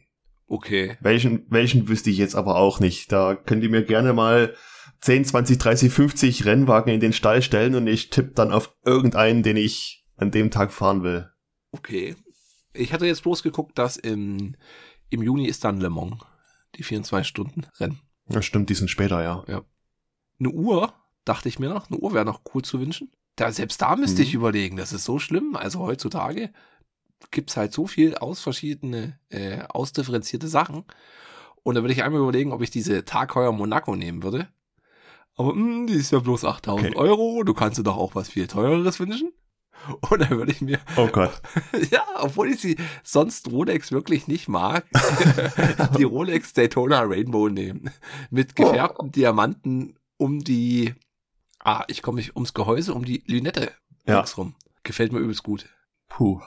[0.49, 0.97] Okay.
[1.01, 3.13] Welchen, welchen wüsste ich jetzt aber auch nicht.
[3.13, 4.55] Da könnt ihr mir gerne mal
[5.03, 9.43] 10, 20, 30, 50 Rennwagen in den Stall stellen und ich tippe dann auf irgendeinen,
[9.43, 11.31] den ich an dem Tag fahren will.
[11.73, 12.17] Okay.
[12.73, 14.57] Ich hatte jetzt bloß geguckt, dass im,
[15.11, 16.17] im Juni ist dann Le Mans.
[16.77, 18.01] Die 24 Stunden Rennen.
[18.29, 19.45] Ja, stimmt, die sind später, ja.
[19.49, 19.63] Ja.
[20.39, 20.93] Eine Uhr,
[21.25, 21.91] dachte ich mir noch.
[21.91, 23.11] Eine Uhr wäre noch cool zu wünschen.
[23.37, 24.29] Da, selbst da müsste mhm.
[24.29, 25.57] ich überlegen, das ist so schlimm.
[25.57, 26.53] Also heutzutage
[27.31, 30.85] gibt's halt so viel aus verschiedene, äh, ausdifferenzierte Sachen.
[31.63, 34.49] Und da würde ich einmal überlegen, ob ich diese Tagheuer Monaco nehmen würde.
[35.37, 36.97] Aber mh, hm, die ist ja bloß 8000 okay.
[36.97, 37.43] Euro.
[37.45, 39.33] Du kannst dir doch auch was viel teureres wünschen.
[40.11, 40.81] Und dann würde ich mir.
[40.97, 41.41] Oh Gott.
[41.91, 44.85] ja, obwohl ich sie sonst Rolex wirklich nicht mag,
[45.99, 47.91] die Rolex Daytona Rainbow nehmen.
[48.31, 49.13] Mit gefärbten oh.
[49.13, 50.95] Diamanten um die.
[51.61, 53.73] Ah, ich komme nicht ums Gehäuse, um die Lünette
[54.07, 54.21] ja.
[54.37, 54.55] rum.
[54.83, 55.67] Gefällt mir übelst gut.
[56.09, 56.41] Puh.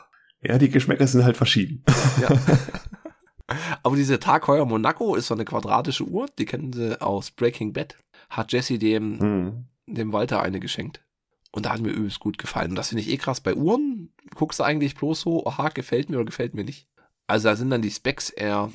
[0.44, 1.84] Ja, die Geschmäcker sind halt verschieden.
[2.20, 2.30] Ja.
[3.84, 7.98] Aber diese Tagheuer Monaco ist so eine quadratische Uhr, die kennen sie aus Breaking Bad.
[8.30, 9.66] Hat Jesse dem, hm.
[9.88, 11.04] dem Walter eine geschenkt.
[11.52, 12.72] Und da hat mir übelst gut gefallen.
[12.72, 13.42] Und das finde ich eh krass.
[13.42, 16.88] Bei Uhren guckst du eigentlich bloß so, aha, gefällt mir oder gefällt mir nicht.
[17.28, 18.72] Also da sind dann die Specs eher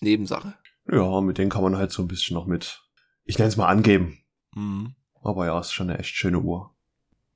[0.00, 0.54] Nebensache.
[0.90, 2.82] Ja, mit denen kann man halt so ein bisschen noch mit,
[3.24, 4.18] ich nenne es mal angeben.
[4.54, 4.94] Mhm.
[5.20, 6.74] Aber ja, ist schon eine echt schöne Uhr.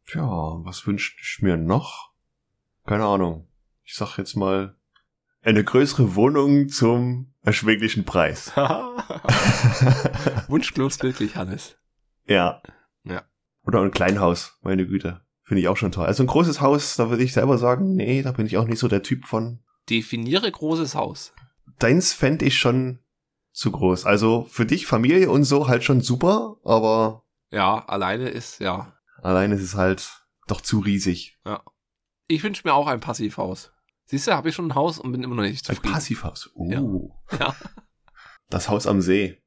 [0.07, 2.13] Tja, was wünsche ich mir noch?
[2.85, 3.49] Keine Ahnung
[3.87, 4.77] ich sag jetzt mal,
[5.43, 8.53] eine größere Wohnung zum erschwinglichen Preis.
[10.49, 11.77] Wunschlos wirklich, Hannes.
[12.27, 12.61] Ja.
[13.05, 13.23] Ja.
[13.65, 15.23] Oder ein Kleinhaus, meine Güte.
[15.45, 16.07] Finde ich auch schon toll.
[16.07, 18.81] Also ein großes Haus, da würde ich selber sagen, nee, da bin ich auch nicht
[18.81, 19.61] so der Typ von.
[19.89, 21.33] Definiere großes Haus.
[21.79, 22.99] Deins fände ich schon
[23.53, 24.05] zu groß.
[24.05, 27.23] Also für dich, Familie und so halt schon super, aber.
[27.53, 28.93] Ja, alleine ist, ja.
[29.23, 31.39] Alleine ist es halt doch zu riesig.
[31.47, 31.63] Ja.
[32.27, 33.73] Ich wünsche mir auch ein Passivhaus.
[34.07, 35.93] Siehst du, habe ich schon ein Haus und bin immer noch nicht Ein zufrieden.
[35.93, 36.51] Passivhaus.
[36.55, 37.11] Uh.
[37.39, 37.57] Ja.
[38.49, 39.43] Das Haus am See.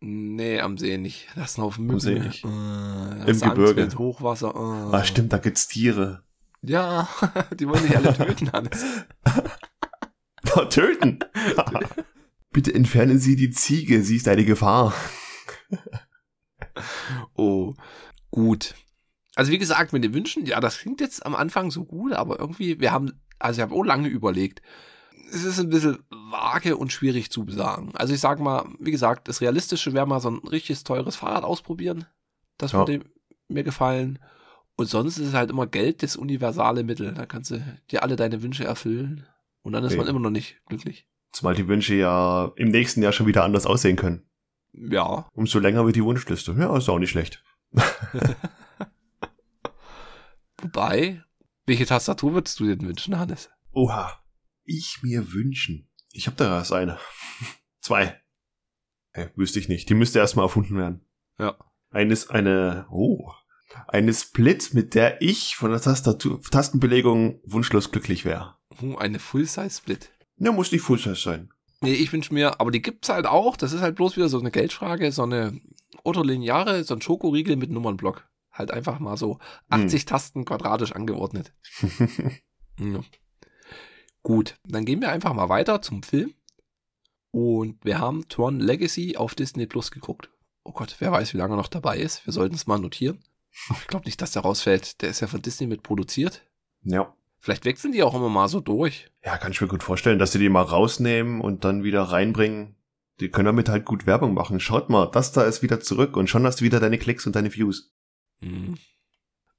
[0.00, 1.28] Nee, am See nicht.
[1.34, 2.00] Das ist ein Haufen Mücken.
[2.00, 2.44] See nicht.
[2.44, 3.84] Äh, Im du Angst Gebirge.
[3.84, 4.54] Mit Hochwasser.
[4.54, 4.94] Äh.
[4.96, 6.22] Ah, stimmt, da gibt's Tiere.
[6.60, 7.08] Ja,
[7.58, 8.84] die wollen dich alle töten, Hannes.
[10.54, 11.20] Oh, töten!
[12.52, 14.94] Bitte entfernen Sie die Ziege, sie ist eine Gefahr.
[17.34, 17.74] Oh,
[18.30, 18.74] gut.
[19.34, 22.38] Also wie gesagt, mit den Wünschen, ja, das klingt jetzt am Anfang so gut, aber
[22.38, 23.12] irgendwie, wir haben,
[23.44, 24.62] also ich habe auch lange überlegt.
[25.30, 27.90] Es ist ein bisschen vage und schwierig zu besagen.
[27.94, 31.44] Also ich sag mal, wie gesagt, das Realistische wäre mal so ein richtiges teures Fahrrad
[31.44, 32.06] ausprobieren.
[32.58, 32.78] Das Ja.
[32.78, 33.04] würde
[33.48, 34.18] mir gefallen.
[34.76, 37.14] Und sonst ist es halt immer Geld das universale Mittel.
[37.14, 39.26] Da kannst du dir alle deine Wünsche erfüllen.
[39.62, 40.16] Und dann ist man Eben.
[40.16, 41.06] immer noch nicht glücklich.
[41.32, 44.24] Zumal die Wünsche ja im nächsten Jahr schon wieder anders aussehen können.
[44.72, 46.54] Ja, Umso länger wird die Wunschliste.
[46.58, 47.42] Ja, ist auch nicht schlecht.
[50.60, 51.22] wobei,
[51.66, 53.50] welche Tastatur würdest du denn wünschen, Hannes?
[53.72, 54.20] Oha.
[54.64, 55.88] Ich mir wünschen.
[56.10, 56.98] Ich habe da erst eine.
[57.80, 58.20] Zwei.
[59.12, 59.88] Hey, wüsste ich nicht.
[59.88, 61.06] Die müsste erstmal erfunden werden.
[61.38, 61.56] Ja.
[61.90, 63.30] Eines, eine, oh.
[63.88, 68.56] Eine Split, mit der ich von der Tastatur, Tastenbelegung wunschlos glücklich wäre.
[68.78, 70.10] Hm, Eine Full-Size-Split.
[70.38, 71.50] Ja, muss nicht Full-Size sein.
[71.80, 73.56] Nee, ich wünsche mir, aber die gibt's halt auch.
[73.56, 75.60] Das ist halt bloß wieder so eine Geldfrage, so eine
[76.02, 78.26] Autolineare, so ein Schokoriegel mit Nummernblock.
[78.54, 79.38] Halt einfach mal so
[79.68, 81.52] 80 Tasten quadratisch angeordnet.
[82.80, 83.02] Ja.
[84.24, 86.34] Gut, dann gehen wir einfach mal weiter zum Film.
[87.30, 90.30] Und wir haben Tron Legacy auf Disney Plus geguckt.
[90.64, 92.26] Oh Gott, wer weiß, wie lange er noch dabei ist.
[92.26, 93.22] Wir sollten es mal notieren.
[93.80, 95.02] Ich glaube nicht, dass der rausfällt.
[95.02, 96.42] Der ist ja von Disney mit produziert.
[96.82, 97.14] ja.
[97.38, 99.10] Vielleicht wechseln die auch immer mal so durch.
[99.22, 102.74] Ja, kann ich mir gut vorstellen, dass sie die mal rausnehmen und dann wieder reinbringen.
[103.20, 104.60] Die können damit halt gut Werbung machen.
[104.60, 107.36] Schaut mal, das da ist wieder zurück und schon hast du wieder deine Klicks und
[107.36, 107.92] deine Views.
[108.44, 108.78] Hm.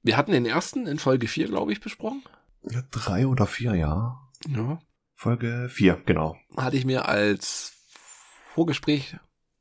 [0.02, 2.22] Wir hatten den ersten in Folge 4, glaube ich, besprochen.
[2.62, 4.20] Ja, drei oder vier, ja.
[4.48, 4.78] Ja.
[5.14, 6.36] Folge vier, genau.
[6.56, 7.72] Hatte ich mir als
[8.52, 9.16] Vorgespräch,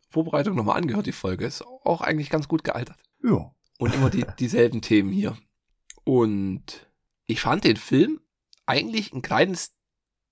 [0.09, 1.45] Vorbereitung nochmal angehört, die Folge.
[1.45, 2.97] Ist auch eigentlich ganz gut gealtert.
[3.23, 3.51] Ja.
[3.77, 5.37] Und immer die, dieselben Themen hier.
[6.03, 6.87] Und
[7.25, 8.19] ich fand den Film
[8.65, 9.75] eigentlich ein kleines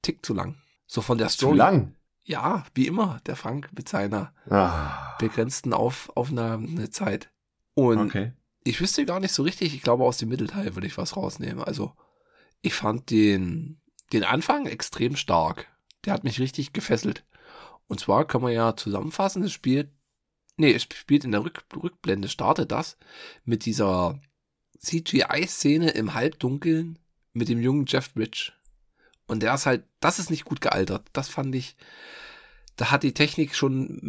[0.02, 0.58] Tick zu lang.
[0.88, 1.54] So von der Story.
[1.54, 1.96] Zu lang.
[2.24, 7.32] Ja, wie immer, der Frank mit seiner Ah, begrenzten Auf Aufnahmezeit.
[7.74, 8.34] Und okay.
[8.64, 11.64] Ich wüsste gar nicht so richtig, ich glaube aus dem Mittelteil würde ich was rausnehmen.
[11.64, 11.94] Also
[12.62, 15.68] ich fand den, den Anfang extrem stark.
[16.06, 17.26] Der hat mich richtig gefesselt.
[17.88, 19.92] Und zwar kann man ja zusammenfassen, es spielt,
[20.58, 22.98] nee, es spielt in der Rück, Rückblende, startet das
[23.44, 24.20] mit dieser
[24.80, 27.00] CGI-Szene im Halbdunkeln
[27.34, 28.54] mit dem jungen Jeff Bridge.
[29.28, 31.08] Und der ist halt, das ist nicht gut gealtert.
[31.14, 31.76] Das fand ich,
[32.76, 34.00] da hat die Technik schon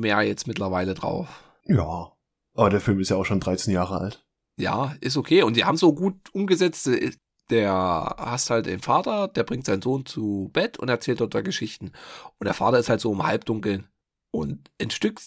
[0.00, 1.42] mehr jetzt mittlerweile drauf.
[1.64, 2.12] Ja.
[2.54, 4.24] Aber der Film ist ja auch schon 13 Jahre alt.
[4.58, 5.42] ja, ist okay.
[5.42, 6.86] Und die haben so gut umgesetzt.
[6.88, 7.12] äh,
[7.50, 7.72] Der
[8.18, 11.92] hast halt den Vater, der bringt seinen Sohn zu Bett und erzählt dort da Geschichten.
[12.38, 13.88] Und der Vater ist halt so im Halbdunkeln.
[14.30, 15.20] Und ein Stück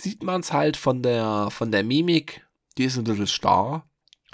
[0.00, 3.84] sieht man es halt von der, von der Mimik, die ist ein bisschen starr,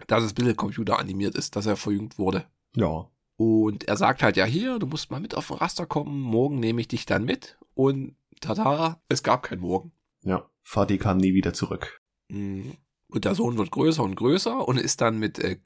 [0.07, 2.45] dass es ein bisschen computeranimiert ist, dass er verjüngt wurde.
[2.77, 3.11] Ja.
[3.37, 6.61] Und er sagt halt, ja hier, du musst mal mit auf den Raster kommen, morgen
[6.61, 7.59] nehme ich dich dann mit.
[7.75, 9.93] Und tada, es gab kein Morgen.
[10.23, 10.49] Ja.
[10.63, 12.01] Vati kam nie wieder zurück.
[12.29, 12.77] Mhm.
[13.09, 15.59] Und der Sohn wird größer und größer und ist dann mit äh,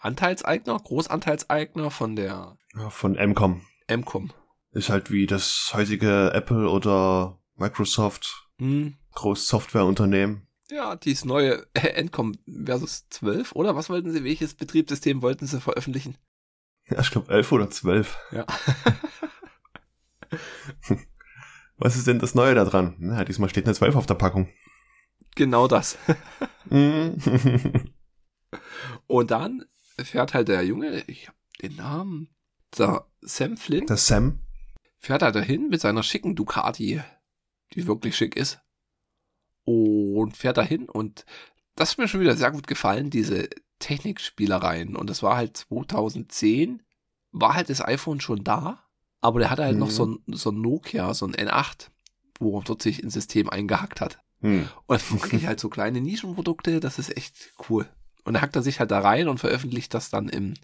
[0.00, 3.60] Anteilseigner, Großanteilseigner von der Ja, Von Mcom.
[3.90, 4.32] Mcom.
[4.72, 8.94] Ist halt wie das heutige Apple oder Microsoft Hm.
[9.14, 10.46] Großsoftwareunternehmen.
[10.70, 12.32] Ja, dieses neue Encom
[12.64, 13.76] versus 12, oder?
[13.76, 16.16] Was wollten sie, welches Betriebssystem wollten sie veröffentlichen?
[16.88, 18.16] Ja, ich glaube 11 oder 12.
[18.32, 18.46] Ja.
[21.78, 22.96] Was ist denn das Neue da dran?
[22.98, 24.48] Na, diesmal steht eine 12 auf der Packung.
[25.36, 25.96] Genau das.
[26.68, 27.16] Mhm.
[29.06, 29.64] Und dann
[29.98, 32.28] fährt halt der Junge, ich hab den Namen,
[32.76, 34.40] der Sam Flynn, das Sam.
[34.98, 37.00] fährt er dahin mit seiner schicken Ducati,
[37.74, 38.60] die wirklich schick ist.
[39.64, 41.24] Und fährt dahin und
[41.74, 43.48] das hat mir schon wieder sehr gut gefallen, diese
[43.80, 44.96] Technikspielereien.
[44.96, 46.82] Und das war halt 2010,
[47.32, 48.84] war halt das iPhone schon da,
[49.20, 49.80] aber der hatte halt Mhm.
[49.80, 51.88] noch so ein, so ein Nokia, so ein N8,
[52.38, 54.20] wo er dort sich ins System eingehackt hat.
[54.40, 54.68] Hm.
[54.86, 57.88] Und das mag ich halt so kleine Nischenprodukte, das ist echt cool.
[58.24, 60.54] Und da hackt er sich halt da rein und veröffentlicht das dann im,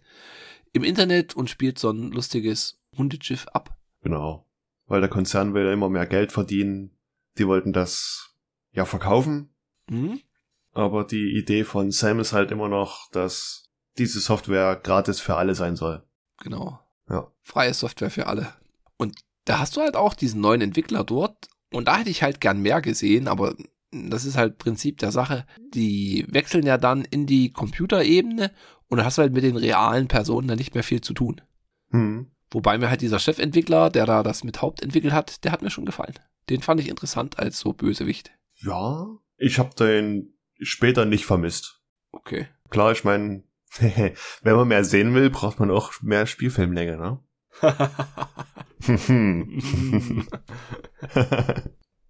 [0.72, 3.76] im Internet und spielt so ein lustiges Hundeschiff ab.
[4.02, 4.48] Genau.
[4.86, 6.98] Weil der Konzern will ja immer mehr Geld verdienen.
[7.38, 8.34] Die wollten das
[8.72, 9.54] ja verkaufen.
[9.88, 10.20] Hm?
[10.72, 15.54] Aber die Idee von Sam ist halt immer noch, dass diese Software gratis für alle
[15.54, 16.02] sein soll.
[16.38, 16.80] Genau.
[17.08, 17.30] Ja.
[17.42, 18.52] Freie Software für alle.
[18.96, 21.48] Und da hast du halt auch diesen neuen Entwickler dort.
[21.72, 23.54] Und da hätte ich halt gern mehr gesehen, aber
[23.90, 28.50] das ist halt Prinzip der Sache, die wechseln ja dann in die Computerebene
[28.88, 31.40] und dann hast du halt mit den realen Personen dann nicht mehr viel zu tun.
[31.90, 32.30] Hm.
[32.50, 35.70] Wobei mir halt dieser Chefentwickler, der da das mit Haupt entwickelt hat, der hat mir
[35.70, 36.14] schon gefallen.
[36.50, 38.30] Den fand ich interessant als so Bösewicht.
[38.56, 39.06] Ja,
[39.36, 41.80] ich habe den später nicht vermisst.
[42.10, 42.48] Okay.
[42.70, 43.44] Klar, ich meine,
[44.42, 47.20] wenn man mehr sehen will, braucht man auch mehr Spielfilmlänge, ne?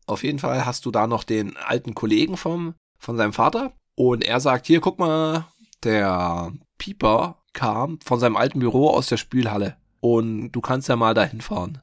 [0.06, 4.24] Auf jeden Fall hast du da noch den alten Kollegen vom, von seinem Vater und
[4.24, 5.46] er sagt, hier, guck mal,
[5.84, 11.14] der Pieper kam von seinem alten Büro aus der Spülhalle und du kannst ja mal
[11.14, 11.80] dahin fahren.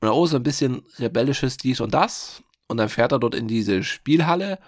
[0.00, 3.48] Und auch so ein bisschen rebellisches dies und das und dann fährt er dort in
[3.48, 4.58] diese Spielhalle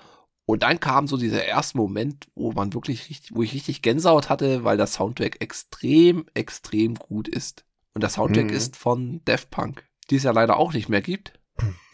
[0.46, 4.64] und dann kam so dieser erste Moment, wo man wirklich wo ich richtig Gänsehaut hatte,
[4.64, 7.64] weil das Soundtrack extrem, extrem gut ist.
[7.94, 8.50] Und das Soundtrack Mhm.
[8.52, 11.38] ist von Daft Punk, die es ja leider auch nicht mehr gibt.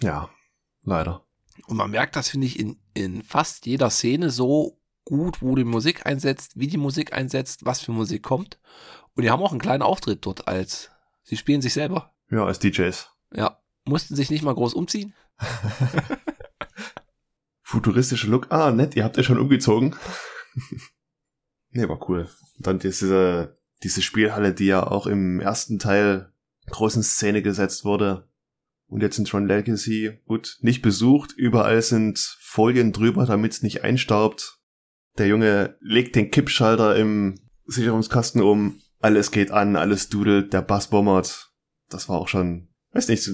[0.01, 0.29] ja,
[0.83, 1.25] leider.
[1.67, 5.65] Und man merkt das, finde ich, in, in fast jeder Szene so gut, wo die
[5.65, 8.59] Musik einsetzt, wie die Musik einsetzt, was für Musik kommt.
[9.15, 10.91] Und die haben auch einen kleinen Auftritt dort als,
[11.23, 12.15] sie spielen sich selber.
[12.31, 13.09] Ja, als DJs.
[13.33, 15.15] Ja, mussten sich nicht mal groß umziehen.
[17.63, 18.51] Futuristischer Look.
[18.53, 19.97] Ah, nett, ihr habt ja schon umgezogen.
[21.71, 22.29] nee, war cool.
[22.57, 26.33] Und dann diese, diese Spielhalle, die ja auch im ersten Teil
[26.67, 28.29] groß in Szene gesetzt wurde.
[28.89, 31.33] Und jetzt in Tron Legacy, gut, nicht besucht.
[31.33, 34.61] Überall sind Folien drüber, damit es nicht einstaubt.
[35.19, 37.35] Der Junge legt den Kippschalter im
[37.65, 38.81] Sicherungskasten um.
[39.01, 41.53] Alles geht an, alles dudelt, der Bass bombert.
[41.89, 43.33] Das war auch schon, weiß nicht, so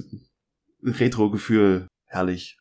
[0.82, 1.86] Retro-Gefühl.
[2.06, 2.58] Herrlich.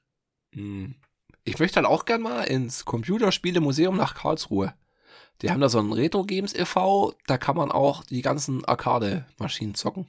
[0.53, 0.95] Hm.
[1.43, 4.73] Ich möchte halt auch gern mal ins Computerspielemuseum nach Karlsruhe.
[5.41, 9.75] Die haben da so ein Retro Games e.V., da kann man auch die ganzen Arcade-Maschinen
[9.75, 10.07] zocken.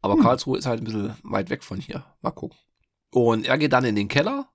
[0.00, 0.22] Aber Hm.
[0.22, 2.04] Karlsruhe ist halt ein bisschen weit weg von hier.
[2.20, 2.58] Mal gucken.
[3.10, 4.48] Und er geht dann in den Keller,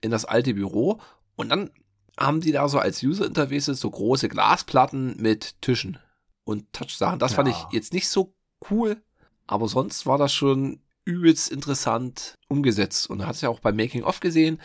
[0.00, 1.00] in das alte Büro
[1.36, 1.70] und dann
[2.18, 5.98] haben die da so als User Interfaces so große Glasplatten mit Tischen
[6.44, 7.18] und Touchsachen.
[7.18, 7.54] Das fand Ja.
[7.68, 8.34] ich jetzt nicht so
[8.70, 9.02] cool,
[9.46, 13.10] aber sonst war das schon übelst interessant umgesetzt.
[13.10, 14.60] Und da hat es ja auch beim Making of gesehen,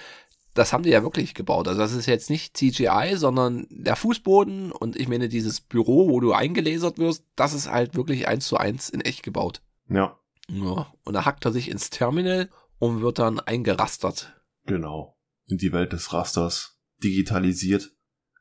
[0.60, 1.70] das haben die ja wirklich gebaut.
[1.70, 6.20] Also das ist jetzt nicht CGI, sondern der Fußboden und ich meine dieses Büro, wo
[6.20, 9.62] du eingelasert wirst, das ist halt wirklich eins zu eins in echt gebaut.
[9.88, 10.20] Ja,
[10.50, 14.36] Ja, und da hackt er sich ins Terminal und wird dann eingerastert.
[14.66, 15.18] Genau.
[15.46, 16.78] In die Welt des Rasters.
[17.02, 17.92] Digitalisiert.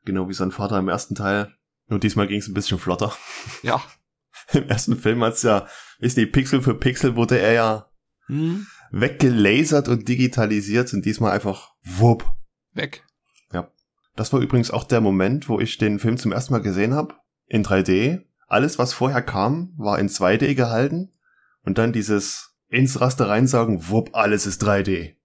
[0.03, 1.55] Genau wie sein Vater im ersten Teil.
[1.87, 3.15] Nur diesmal ging es ein bisschen flotter.
[3.63, 3.81] Ja.
[4.51, 5.67] Im ersten Film hat's ja,
[5.99, 7.89] ist die Pixel für Pixel wurde er ja
[8.27, 12.25] Hm, weggelasert und digitalisiert und diesmal einfach wupp.
[12.73, 13.03] weg.
[14.19, 17.15] Das war übrigens auch der Moment, wo ich den Film zum ersten Mal gesehen habe.
[17.45, 18.25] In 3D.
[18.47, 21.13] Alles, was vorher kam, war in 2D gehalten.
[21.63, 25.15] Und dann dieses ins Raster reinsaugen, wupp, alles ist 3D.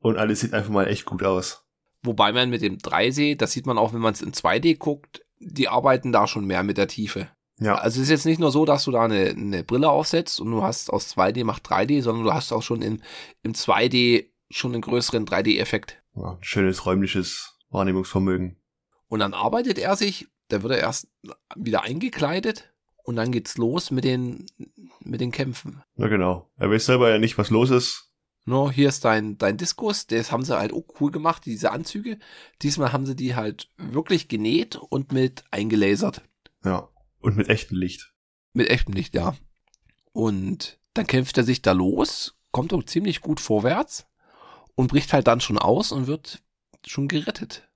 [0.00, 1.64] Und alles sieht einfach mal echt gut aus.
[2.02, 5.24] Wobei man mit dem 3D, das sieht man auch, wenn man es in 2D guckt,
[5.38, 7.28] die arbeiten da schon mehr mit der Tiefe.
[7.60, 7.76] Ja.
[7.76, 10.50] Also es ist jetzt nicht nur so, dass du da eine, eine Brille aufsetzt und
[10.50, 13.02] du hast aus 2D macht 3D, sondern du hast auch schon in,
[13.42, 16.02] im 2D schon einen größeren 3D-Effekt.
[16.16, 18.56] Ja, schönes räumliches Wahrnehmungsvermögen.
[19.08, 21.08] Und dann arbeitet er sich, da wird er erst
[21.54, 22.72] wieder eingekleidet
[23.04, 24.46] und dann geht's los mit den,
[25.00, 25.82] mit den Kämpfen.
[25.96, 26.50] Na genau.
[26.56, 28.06] Er weiß selber ja nicht, was los ist.
[28.46, 32.18] No, hier ist dein, dein Diskus, das haben sie halt auch cool gemacht, diese Anzüge.
[32.62, 36.22] Diesmal haben sie die halt wirklich genäht und mit eingelasert.
[36.64, 36.88] Ja.
[37.20, 38.12] Und mit echtem Licht.
[38.52, 39.36] Mit echtem Licht, ja.
[40.12, 44.06] Und dann kämpft er sich da los, kommt auch ziemlich gut vorwärts
[44.74, 46.42] und bricht halt dann schon aus und wird
[46.86, 47.68] schon gerettet.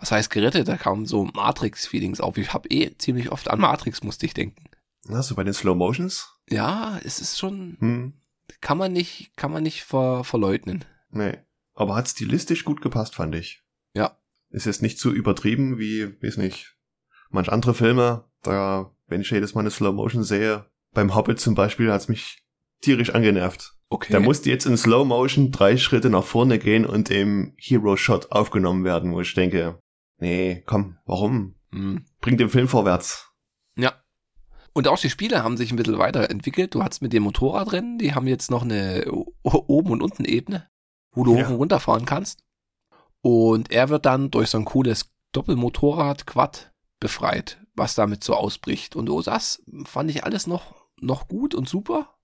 [0.00, 0.68] Was heißt gerettet?
[0.68, 2.36] Da kamen so Matrix-Feelings auf.
[2.38, 4.64] Ich habe eh ziemlich oft an Matrix musste ich denken.
[5.08, 6.28] Hast du bei den Slow Motions?
[6.48, 8.12] Ja, es ist schon, Hm.
[8.60, 10.84] kann man nicht, kann man nicht ver, verleugnen.
[11.10, 11.38] Nee.
[11.74, 13.62] Aber hat stilistisch gut gepasst, fand ich.
[13.94, 14.16] Ja.
[14.50, 16.76] Ist jetzt nicht so übertrieben wie, weiß nicht,
[17.30, 18.24] manch andere Filme.
[18.42, 22.42] Da, wenn ich jedes Mal eine Slow Motion sehe, beim Hobbit zum Beispiel, hat's mich
[22.80, 23.74] tierisch angenervt.
[23.90, 24.12] Okay.
[24.12, 28.30] Da musste jetzt in Slow Motion drei Schritte nach vorne gehen und im Hero Shot
[28.32, 29.80] aufgenommen werden, wo ich denke,
[30.18, 31.54] nee, komm, warum?
[31.72, 32.04] Hm.
[32.20, 33.32] Bring den Film vorwärts.
[33.76, 33.94] Ja.
[34.74, 36.74] Und auch die Spiele haben sich ein bisschen weiterentwickelt.
[36.74, 39.10] Du hast mit dem Motorradrennen, die haben jetzt noch eine
[39.42, 40.68] Oben- und Unten-Ebene,
[41.12, 41.44] wo du Ja.
[41.44, 42.44] hoch und runter fahren kannst.
[43.20, 48.96] Und er wird dann durch so ein cooles Doppelmotorrad-Quad befreit, was damit so ausbricht.
[48.96, 52.14] Und das fand ich alles noch, noch gut und super.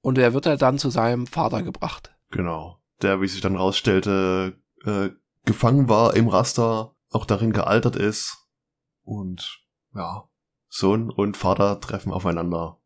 [0.00, 2.14] Und er wird halt dann zu seinem Vater gebracht.
[2.30, 2.80] Genau.
[3.02, 5.10] Der, wie sich dann rausstellte, äh,
[5.44, 8.46] gefangen war im Raster, auch darin gealtert ist.
[9.02, 9.60] Und
[9.94, 10.28] ja,
[10.68, 12.80] Sohn und Vater treffen aufeinander.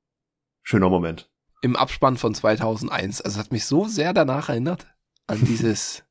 [0.62, 1.30] Schöner Moment.
[1.62, 3.20] Im Abspann von 2001.
[3.22, 4.86] Also es hat mich so sehr danach erinnert
[5.26, 6.04] an dieses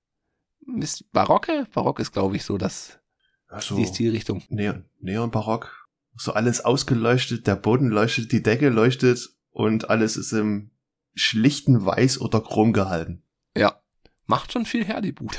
[0.79, 1.67] Ist Barocke?
[1.73, 2.99] Barock ist, glaube ich, so das,
[3.47, 4.43] Also, die Stilrichtung.
[4.49, 5.86] Neon, Neon-Barock.
[6.17, 10.71] So alles ausgeleuchtet, der Boden leuchtet, die Decke leuchtet und alles ist im
[11.13, 13.23] schlichten Weiß oder Chrom gehalten.
[13.55, 13.81] Ja.
[14.25, 15.37] Macht schon viel her, die Bude.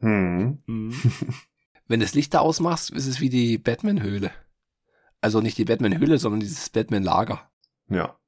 [0.00, 0.58] Hm.
[1.86, 4.30] Wenn du das Licht da ausmachst, ist es wie die Batman-Höhle.
[5.20, 7.50] Also nicht die Batman-Höhle, sondern dieses Batman-Lager.
[7.88, 8.18] Ja.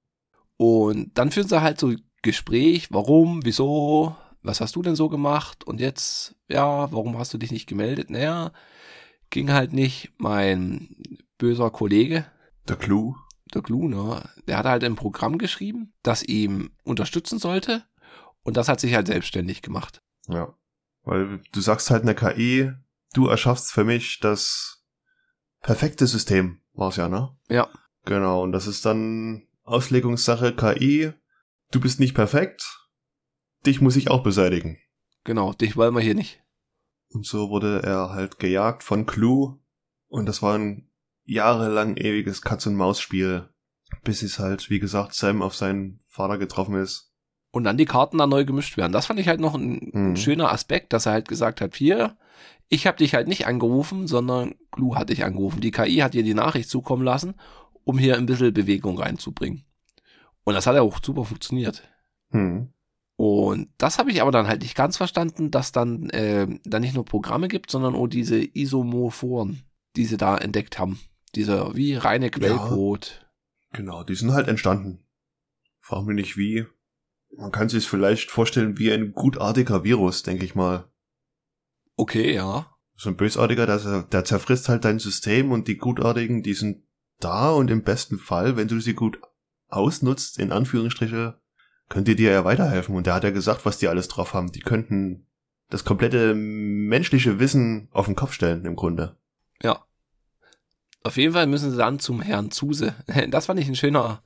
[0.56, 5.64] Und dann führen sie halt so Gespräch, warum, wieso, was hast du denn so gemacht?
[5.64, 8.10] Und jetzt, ja, warum hast du dich nicht gemeldet?
[8.10, 8.52] Naja,
[9.30, 10.12] ging halt nicht.
[10.18, 10.96] Mein
[11.38, 12.26] böser Kollege,
[12.68, 13.16] Der Clou.
[13.54, 17.84] der Glu, ne, der hat halt ein Programm geschrieben, das ihm unterstützen sollte.
[18.42, 20.02] Und das hat sich halt selbstständig gemacht.
[20.28, 20.56] Ja.
[21.02, 22.72] Weil du sagst halt eine KI,
[23.12, 24.84] du erschaffst für mich das
[25.60, 27.36] perfekte System, war's ja, ne?
[27.48, 27.68] Ja.
[28.04, 31.12] Genau, und das ist dann Auslegungssache KI.
[31.72, 32.88] Du bist nicht perfekt.
[33.66, 34.78] Dich muss ich auch beseitigen.
[35.24, 36.40] Genau, dich wollen wir hier nicht.
[37.08, 39.58] Und so wurde er halt gejagt von Clue.
[40.06, 40.85] Und das war ein
[41.26, 43.48] jahrelang ewiges Katz-und-Maus-Spiel.
[44.02, 47.12] Bis es halt, wie gesagt, Sam auf seinen Vater getroffen ist.
[47.52, 48.92] Und dann die Karten dann neu gemischt werden.
[48.92, 50.16] Das fand ich halt noch ein, Mhm.
[50.16, 52.16] schöner Aspekt, dass er halt gesagt hat, hier,
[52.68, 55.60] ich habe dich halt nicht angerufen, sondern Glu hat dich angerufen.
[55.60, 57.34] Die KI hat dir die Nachricht zukommen lassen,
[57.84, 59.64] um hier ein bisschen Bewegung reinzubringen.
[60.44, 61.82] Und das hat ja auch super funktioniert.
[62.30, 62.72] Hm.
[63.16, 66.94] Und das habe ich aber dann halt nicht ganz verstanden, dass dann, äh, dann nicht
[66.94, 69.62] nur Programme gibt, sondern auch diese Isomorphoren,
[69.96, 70.98] die sie da entdeckt haben.
[71.34, 73.26] Dieser wie reine Quellcode.
[73.72, 75.04] Genau, die sind halt entstanden.
[75.80, 76.66] Frag mich nicht wie.
[77.36, 80.90] Man kann sich vielleicht vorstellen wie ein gutartiger Virus, denke ich mal.
[81.96, 82.74] Okay, ja.
[82.94, 86.82] So ein bösartiger, der, der zerfrisst halt dein System und die gutartigen, die sind
[87.20, 89.20] da und im besten Fall, wenn du sie gut
[89.68, 91.38] ausnutzt, in Anführungsstriche,
[91.88, 92.94] könnt ihr dir ja weiterhelfen.
[92.94, 94.52] Und der hat ja gesagt, was die alles drauf haben.
[94.52, 95.26] Die könnten
[95.68, 99.16] das komplette menschliche Wissen auf den Kopf stellen, im Grunde.
[99.62, 99.84] Ja.
[101.06, 102.94] Auf jeden Fall müssen sie dann zum Herrn Zuse.
[103.30, 104.22] Das fand ich ein schöner,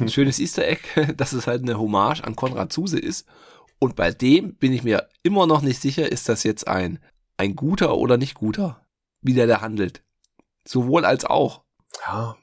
[0.00, 0.82] ein schönes Easter Egg,
[1.16, 3.26] dass es halt eine Hommage an Konrad Zuse ist.
[3.78, 6.98] Und bei dem bin ich mir immer noch nicht sicher, ist das jetzt ein,
[7.38, 8.86] ein guter oder nicht guter,
[9.22, 10.02] wie der da handelt.
[10.68, 11.64] Sowohl als auch.
[12.06, 12.36] Ja,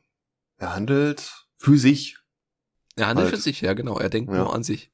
[0.58, 2.18] er handelt für sich.
[2.96, 3.36] Er handelt Halt.
[3.36, 4.00] für sich, ja genau.
[4.00, 4.40] Er denkt Ja.
[4.40, 4.92] nur an sich.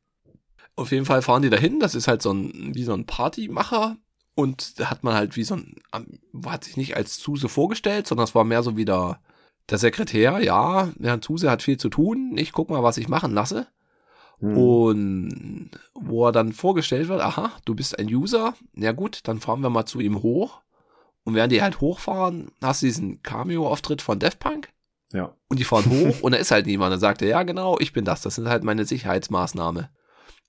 [0.76, 1.80] Auf jeden Fall fahren die dahin.
[1.80, 3.96] Das ist halt so ein, wie so ein Partymacher.
[4.36, 5.76] Und da hat man halt wie so ein,
[6.46, 9.20] hat sich nicht als Zuse vorgestellt, sondern es war mehr so wie der,
[9.70, 10.40] der Sekretär.
[10.42, 12.34] Ja, Herr Zuse hat viel zu tun.
[12.38, 13.68] Ich guck mal, was ich machen lasse.
[14.40, 14.58] Hm.
[14.58, 18.56] Und wo er dann vorgestellt wird, aha, du bist ein User.
[18.74, 20.62] Na gut, dann fahren wir mal zu ihm hoch.
[21.24, 24.70] Und während die halt hochfahren, hast du diesen Cameo-Auftritt von Daft Punk.
[25.14, 25.36] Ja.
[25.48, 26.92] Und die fahren hoch und da ist halt niemand.
[26.92, 28.22] Dann sagt er, ja genau, ich bin das.
[28.22, 29.90] Das sind halt meine Sicherheitsmaßnahme,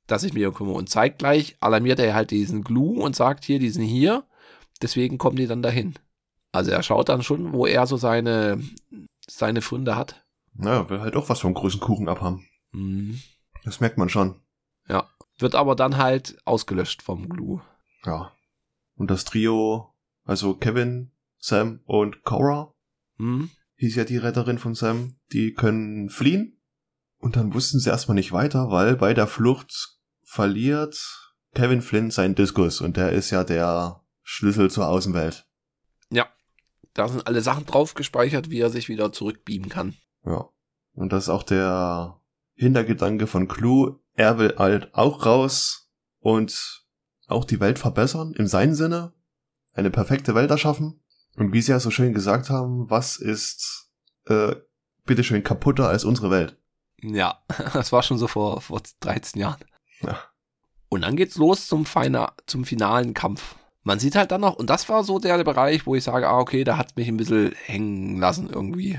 [0.07, 0.75] dass ich mich um kümmere.
[0.77, 4.25] Und zeigt gleich, alarmiert er halt diesen Glue und sagt hier, die sind hier.
[4.83, 5.95] Deswegen kommen die dann dahin.
[6.53, 8.63] Also er schaut dann schon, wo er so seine,
[9.29, 10.25] seine Funde hat.
[10.55, 12.47] Naja, will halt auch was vom großen Kuchen abhaben.
[12.73, 13.21] Mhm.
[13.65, 14.41] Das merkt man schon.
[15.39, 17.61] Wird aber dann halt ausgelöscht vom Glue.
[18.05, 18.33] Ja.
[18.95, 19.93] Und das Trio,
[20.25, 22.73] also Kevin, Sam und Cora,
[23.19, 23.51] Mhm.
[23.77, 26.61] hieß ja die Retterin von Sam, die können fliehen.
[27.19, 29.94] Und dann wussten sie erstmal nicht weiter, weil bei der Flucht
[30.35, 30.97] verliert
[31.55, 35.47] Kevin Flynn seinen Diskus und der ist ja der Schlüssel zur Außenwelt.
[36.95, 39.95] Da sind alle Sachen drauf gespeichert, wie er sich wieder zurückbeamen kann.
[40.25, 40.49] Ja.
[40.95, 42.21] Und das ist auch der
[42.55, 43.99] Hintergedanke von Clue.
[44.15, 46.87] Er will halt auch raus und
[47.27, 49.13] auch die Welt verbessern, im seinen Sinne.
[49.73, 51.03] Eine perfekte Welt erschaffen.
[51.37, 53.91] Und wie sie ja so schön gesagt haben, was ist
[54.27, 54.55] äh,
[55.05, 56.57] bitteschön kaputter als unsere Welt?
[57.03, 59.65] Ja, das war schon so vor, vor 13 Jahren.
[60.07, 60.19] Ja.
[60.89, 63.57] Und dann geht's los zum, Feina, zum finalen Kampf.
[63.83, 66.39] Man sieht halt dann noch, und das war so der Bereich, wo ich sage, ah,
[66.39, 68.99] okay, da hat mich ein bisschen hängen lassen irgendwie.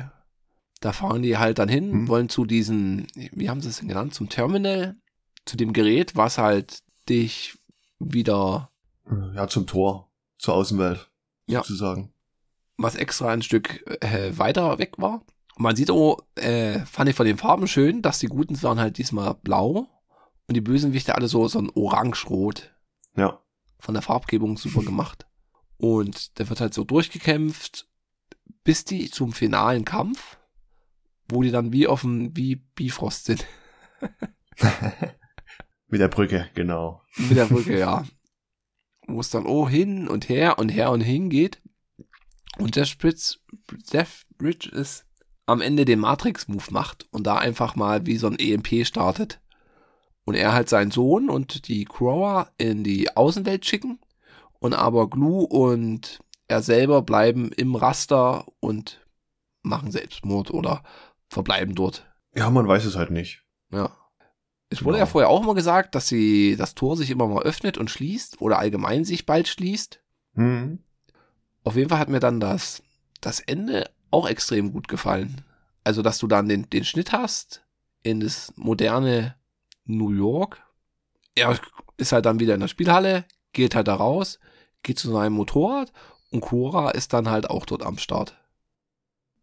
[0.81, 2.07] Da fahren die halt dann hin, Hm.
[2.07, 4.95] wollen zu diesen, wie haben sie es denn genannt, zum Terminal,
[5.45, 6.79] zu dem Gerät, was halt
[7.09, 7.57] dich
[7.97, 8.69] wieder,
[9.35, 11.09] Ja, zum Tor, zur Außenwelt,
[11.47, 11.59] Ja.
[11.59, 12.11] sozusagen.
[12.77, 15.23] was extra ein Stück äh, weiter weg war.
[15.55, 18.79] Und man sieht auch, äh, fand ich von den Farben schön, dass die Guten waren
[18.79, 19.87] halt diesmal blau
[20.47, 22.71] und die Bösenwichte alle so, so ein orange-rot.
[23.17, 23.41] Ja.
[23.79, 25.25] von der Farbgebung super gemacht.
[25.77, 27.87] Und der wird halt so durchgekämpft,
[28.63, 30.37] bis die zum finalen Kampf,
[31.29, 33.45] wo die dann wie auf dem, wie Bifrost sind.
[35.87, 37.01] Mit der Brücke, genau.
[37.17, 38.05] Mit der Brücke, ja.
[39.07, 41.61] Wo es dann oh hin und her und her und hin geht.
[42.57, 43.39] Und der Spritz,
[43.91, 45.05] Jeff Bridges
[45.45, 49.39] am Ende den Matrix-Move macht und da einfach mal wie so ein EMP startet.
[50.25, 53.99] Und er halt seinen Sohn und die Crower in die Außenwelt schicken
[54.59, 59.05] Und aber Glue und er selber bleiben im Raster und
[59.61, 60.83] machen Selbstmord oder
[61.29, 62.05] verbleiben dort.
[62.35, 63.43] Ja, man weiß es halt nicht.
[63.71, 63.91] Ja.
[64.69, 65.05] Es wurde Genau.
[65.05, 68.41] ja vorher auch immer gesagt, dass sie das Tor sich immer mal öffnet und schließt
[68.41, 70.01] oder allgemein sich bald schließt.
[70.33, 70.79] Hm.
[71.63, 72.81] Auf jeden Fall hat mir dann das,
[73.21, 75.41] das Ende auch extrem gut gefallen.
[75.83, 77.63] Also, dass du dann den, den Schnitt hast
[78.01, 79.35] in das moderne
[79.85, 80.61] New York.
[81.35, 81.59] Er
[81.97, 84.39] ist halt dann wieder in der Spielhalle, geht halt da raus,
[84.83, 85.91] geht zu seinem Motorrad
[86.31, 88.37] und Cora ist dann halt auch dort am Start.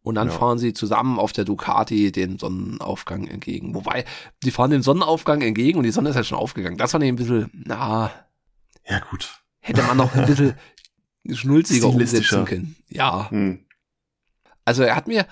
[0.03, 0.35] Und dann Ja.
[0.35, 3.75] fahren sie zusammen auf der Ducati den Sonnenaufgang entgegen.
[3.75, 4.05] Wobei,
[4.43, 6.77] die fahren den Sonnenaufgang entgegen und die Sonne ist halt schon aufgegangen.
[6.77, 8.11] Das fand ich ein bisschen, na,
[8.89, 9.41] Ja, gut.
[9.61, 10.55] hätte man noch ein bisschen
[11.31, 12.75] schnulziger umsetzen können.
[12.89, 13.31] Ja.
[13.31, 13.65] Hm.
[14.65, 15.27] Also er hat mir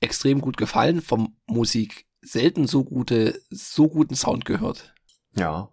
[0.00, 4.94] extrem gut gefallen, vom Musik selten so gute, so guten Sound gehört.
[5.34, 5.72] Ja.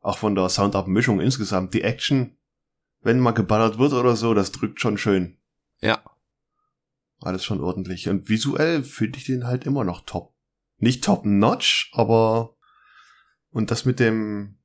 [0.00, 1.74] Auch von der Soundabmischung insgesamt.
[1.74, 2.36] Die Action,
[3.00, 5.38] wenn mal geballert wird oder so, das drückt schon schön.
[5.80, 6.02] Ja.
[7.20, 8.08] Alles schon ordentlich.
[8.08, 10.34] Und visuell finde ich den halt immer noch top.
[10.78, 12.56] Nicht top notch, aber
[13.50, 14.58] und das mit dem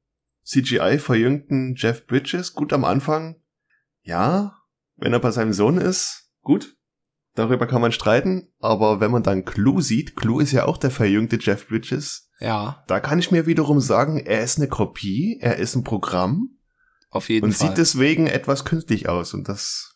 [0.44, 3.36] CGI verjüngten Jeff Bridges, gut am Anfang.
[4.02, 4.64] Ja,
[4.96, 6.77] wenn er bei seinem Sohn ist, gut.
[7.38, 10.90] Darüber kann man streiten, aber wenn man dann Clue sieht, Clue ist ja auch der
[10.90, 15.58] verjüngte Jeff Bridges, Ja, da kann ich mir wiederum sagen, er ist eine Kopie, er
[15.58, 16.58] ist ein Programm
[17.12, 17.70] auf jeden und Fall.
[17.70, 19.94] sieht deswegen etwas künstlich aus und das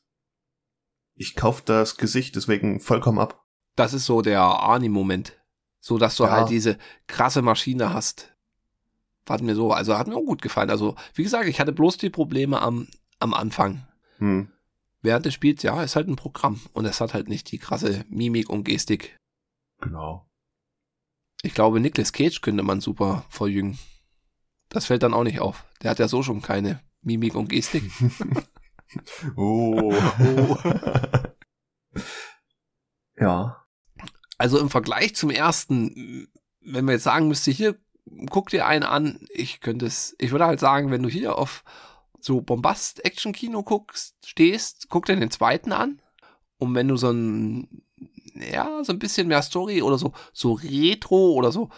[1.16, 3.44] ich kauf das Gesicht deswegen vollkommen ab.
[3.76, 5.34] das ist so der Arnie-Moment.
[5.80, 6.32] So, dass du Ja.
[6.32, 6.78] halt diese
[7.08, 8.36] krasse Maschine hast.
[9.28, 10.70] Hat mir so, also hat mir auch gut gefallen.
[10.70, 12.88] Also, wie gesagt, ich hatte bloß die Probleme am,
[13.20, 13.88] am Anfang.
[14.18, 14.52] Hm.
[15.02, 16.60] Während des Spiels, ja, ist halt ein Programm.
[16.74, 19.18] Und es hat halt nicht die krasse Mimik und Gestik.
[19.80, 20.28] Genau.
[21.42, 23.80] Ich glaube, Nicolas Cage könnte man super verjüngen.
[24.70, 25.66] Das fällt dann auch nicht auf.
[25.82, 27.84] Der hat ja so schon keine Mimik und Gestik.
[29.38, 29.94] Oh.
[33.18, 33.66] ja.
[34.38, 36.28] Also im Vergleich zum ersten,
[36.60, 37.80] wenn man jetzt sagen müsste, hier,
[38.30, 41.64] guck dir einen an, ich könnte es, ich würde halt sagen, wenn du hier auf
[42.22, 46.02] so Bombast-Action-Kino guckst, stehst, guck dir den zweiten an.
[46.58, 47.82] Und wenn du so ein,
[48.36, 51.70] ja, so ein bisschen mehr Story oder so, so Retro oder so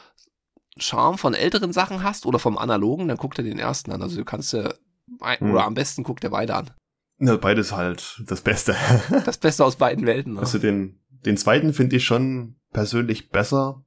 [0.77, 4.01] Charme von älteren Sachen hast oder vom Analogen, dann guck dir den ersten an.
[4.01, 4.75] Also du kannst dir,
[5.21, 5.51] Hm.
[5.51, 6.71] oder am besten guck dir beide an.
[7.17, 8.75] Na, beides halt das Beste.
[9.25, 10.33] Das Beste aus beiden Welten.
[10.33, 10.39] Ne?
[10.39, 13.85] Also den, den zweiten finde ich schon persönlich besser.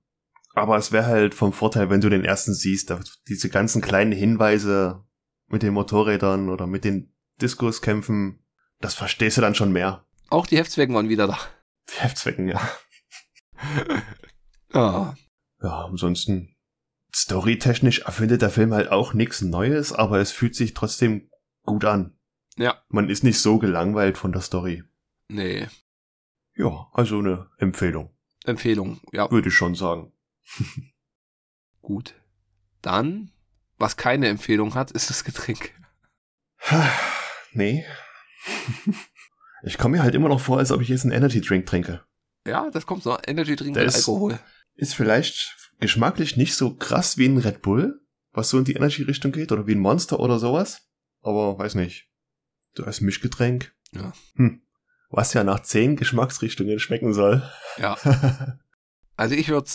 [0.55, 2.89] Aber es wäre halt vom Vorteil, wenn du den ersten siehst.
[2.89, 5.05] da- Diese ganzen kleinen Hinweise
[5.49, 8.45] mit den Motorrädern oder mit den Diskuskämpfen,
[8.81, 10.05] das verstehst du dann schon mehr.
[10.29, 11.39] Auch die Heftzwecken waren wieder da.
[11.91, 12.61] Die Heftzwecken, ja.
[14.75, 15.17] Ja.
[15.63, 16.55] Ja, ansonsten
[17.15, 21.31] storytechnisch erfindet der Film halt auch nichts Neues, aber es fühlt sich trotzdem
[21.63, 22.19] gut an.
[22.59, 22.83] Ja.
[22.89, 24.83] Man ist nicht so gelangweilt von der Story.
[25.29, 25.69] Nee.
[26.55, 28.11] Ja, also eine Empfehlung,
[28.45, 29.01] Empfehlung.
[29.13, 30.13] Ja, würde ich schon sagen.
[31.81, 32.15] gut.
[32.83, 33.33] Dann,
[33.79, 35.73] was keine Empfehlung hat, ist das Getränk.
[37.53, 37.85] nee.
[39.63, 42.05] Ich komme mir halt immer noch vor, als ob ich jetzt einen Energy Drink trinke.
[42.47, 43.19] Ja, das kommt so.
[43.27, 44.39] Energy Drink mit ist- Alkohol.
[44.75, 48.01] Ist vielleicht geschmacklich nicht so krass wie ein Red Bull,
[48.33, 50.83] was so in die Energy-Richtung geht, oder wie ein Monster oder sowas.
[51.23, 52.09] Aber weiß nicht.
[52.75, 53.73] Du als Mischgetränk.
[53.93, 54.13] Ja.
[54.35, 54.61] Hm.
[55.09, 57.43] Was ja nach zehn Geschmacksrichtungen schmecken soll.
[57.79, 57.97] Ja.
[59.19, 59.71] Also ich würde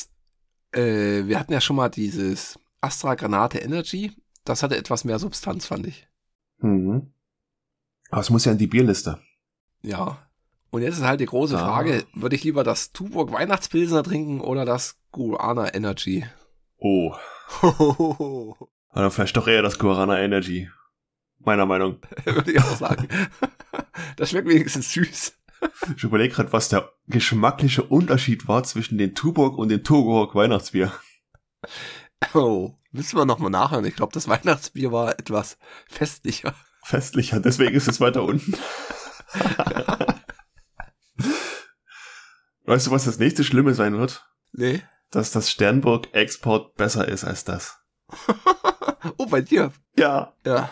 [0.73, 4.11] äh, wir hatten ja schon mal dieses Astra Granate Energy.
[4.43, 6.07] Das hatte etwas mehr Substanz, fand ich.
[6.57, 7.13] mhm.
[8.09, 9.19] Aber es muss ja in die Bierliste.
[9.83, 10.17] Ja.
[10.69, 11.63] Und jetzt ist halt die große Ah.
[11.63, 16.25] Frage, würde ich lieber das Tuborg Weihnachtspilsner trinken oder das Guana Energy?
[16.77, 17.15] Oh.
[18.93, 20.69] Oder vielleicht doch eher das Guarana Energy.
[21.39, 21.99] Meiner Meinung.
[22.25, 23.07] würde ich auch sagen.
[24.17, 25.33] Das schmeckt wenigstens süß.
[25.95, 30.91] Ich überlege gerade, was der geschmackliche Unterschied war zwischen den Tuborg und dem Tuborg Weihnachtsbier.
[32.33, 33.85] Oh, müssen wir nochmal nachhören.
[33.85, 35.57] Ich glaube, das Weihnachtsbier war etwas
[35.87, 36.53] festlicher.
[36.83, 38.53] Festlicher, deswegen ist es weiter unten.
[42.65, 44.25] weißt du, was das nächste Schlimme sein wird?
[44.53, 44.81] Nee.
[45.09, 47.77] Dass das Sternburg Export besser ist als das.
[49.17, 49.71] Oh, bei dir.
[49.97, 50.33] Ja.
[50.45, 50.69] Ja.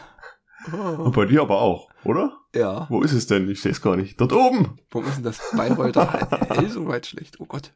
[0.72, 2.38] Und Oh, bei dir aber auch, oder?
[2.54, 2.86] ja.
[2.90, 3.50] Wo ist es denn?
[3.50, 4.22] Ich sehe es gar nicht.
[4.22, 4.78] Dort oben.
[4.92, 7.40] Warum ist denn das Bayreuther hell so weit schlecht?
[7.40, 7.74] Oh Gott.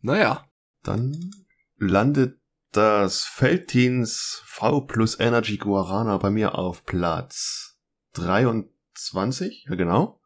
[0.00, 0.44] Naja.
[0.82, 1.30] Dann
[1.78, 2.40] landet
[2.76, 7.78] das Feldteens V plus Energy Guarana bei mir auf Platz
[8.14, 9.66] 23.
[9.68, 10.20] Ja, genau.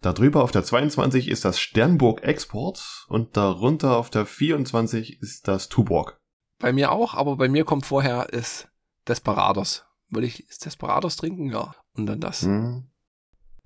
[0.00, 5.68] Darüber auf der 22 ist das Sternburg Export und darunter auf der 24 ist das
[5.68, 6.20] Tuborg.
[6.58, 8.68] Bei mir auch, aber bei mir kommt vorher ist
[9.06, 9.84] Desperados.
[10.08, 11.50] Würde ich ist Desperados trinken?
[11.50, 11.74] Ja.
[11.94, 12.42] Und dann das.
[12.42, 12.90] Hm.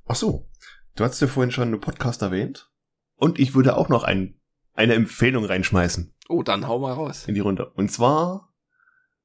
[0.07, 0.49] Ach so,
[0.97, 2.71] du hast ja vorhin schon einen Podcast erwähnt.
[3.15, 4.41] Und ich würde auch noch ein,
[4.75, 7.29] eine Empfehlung reinschmeißen Oh, dann hau mal raus.
[7.29, 7.67] in die Runde.
[7.75, 8.55] Und zwar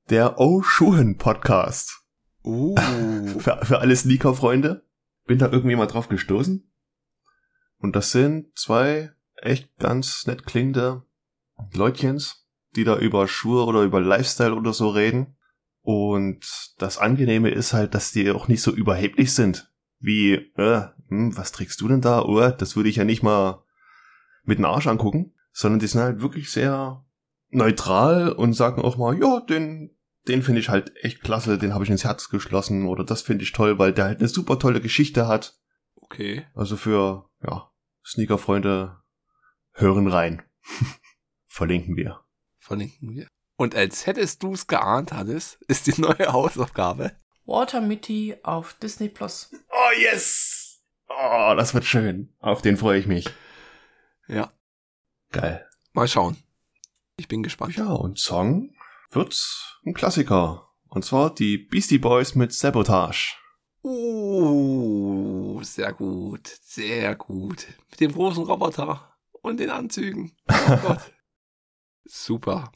[0.10, 2.01] der Oh Schuhen Podcast.
[2.43, 2.76] Uh.
[3.39, 4.84] Für, für alle Sneaker-Freunde.
[5.26, 6.70] Bin da irgendwie mal drauf gestoßen.
[7.78, 11.03] Und das sind zwei echt ganz nett klingende
[11.74, 12.45] Leutchens,
[12.76, 15.38] die da über Schuhe oder über Lifestyle oder so reden.
[15.84, 19.72] Und das Angenehme ist halt, dass die auch nicht so überheblich sind.
[19.99, 22.22] Wie, äh, hm, was trägst du denn da?
[22.24, 23.64] Oh, das würde ich ja nicht mal
[24.43, 25.32] mit dem Arsch angucken.
[25.58, 27.03] Sondern die sind halt wirklich sehr
[27.49, 29.97] neutral und sagen auch mal, ja, den,
[30.28, 33.43] den finde ich halt echt klasse, den habe ich ins Herz geschlossen oder das finde
[33.43, 35.58] ich toll, weil der halt eine super tolle Geschichte hat.
[35.95, 36.45] Okay.
[36.53, 37.72] Also für, ja,
[38.05, 39.01] Sneaker-Freunde
[39.72, 40.43] hören rein.
[41.47, 42.20] Verlinken wir.
[42.60, 43.28] Verlinken wir.
[43.55, 47.14] Und als hättest du es geahnt, Hannes, ist die neue Hausaufgabe.
[47.45, 49.49] Water Mitty auf Disney Plus.
[49.72, 50.84] Oh, yes!
[51.10, 52.32] Oh, das wird schön.
[52.38, 53.28] Auf den freue ich mich.
[54.28, 54.51] Ja.
[55.32, 55.67] Geil.
[55.93, 56.38] Mal schauen.
[57.17, 57.75] Ich bin gespannt.
[57.75, 58.75] Ja, und Song
[59.11, 60.69] wird's ein Klassiker.
[60.89, 63.36] Und zwar die Beastie Boys mit Sabotage.
[63.84, 66.47] Uh, sehr gut.
[66.61, 67.67] Sehr gut.
[67.91, 70.34] Mit dem großen Roboter und den Anzügen.
[70.49, 71.13] Oh Gott.
[72.05, 72.71] Super.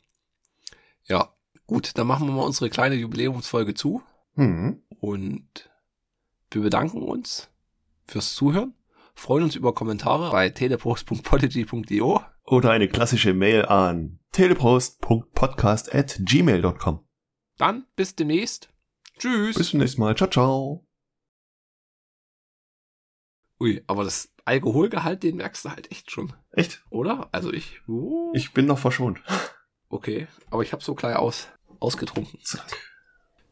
[1.06, 1.34] Ja,
[1.68, 4.02] gut, dann machen wir mal unsere kleine Jubiläumsfolge zu.
[4.36, 4.82] Hm.
[5.00, 5.70] Und
[6.52, 7.50] wir bedanken uns
[8.08, 8.74] fürs Zuhören,
[9.14, 12.22] freuen uns über Kommentare bei telepost.podigy.io.
[12.46, 17.06] Oder eine klassische Mail an telepost.podcast at gmail.com.
[17.58, 18.70] Dann bis demnächst.
[19.20, 19.56] Tschüss.
[19.58, 20.16] Bis zum nächsten Mal.
[20.16, 20.88] Ciao, ciao.
[23.60, 26.84] Ui, aber das Alkoholgehalt, den merkst du halt echt schon, Echt?
[26.90, 27.30] oder?
[27.32, 27.82] Also ich.
[27.88, 29.22] Uh, Ich bin noch verschont.
[29.90, 31.48] okay, aber ich habe so gleich aus,
[31.80, 32.40] ausgetrunken.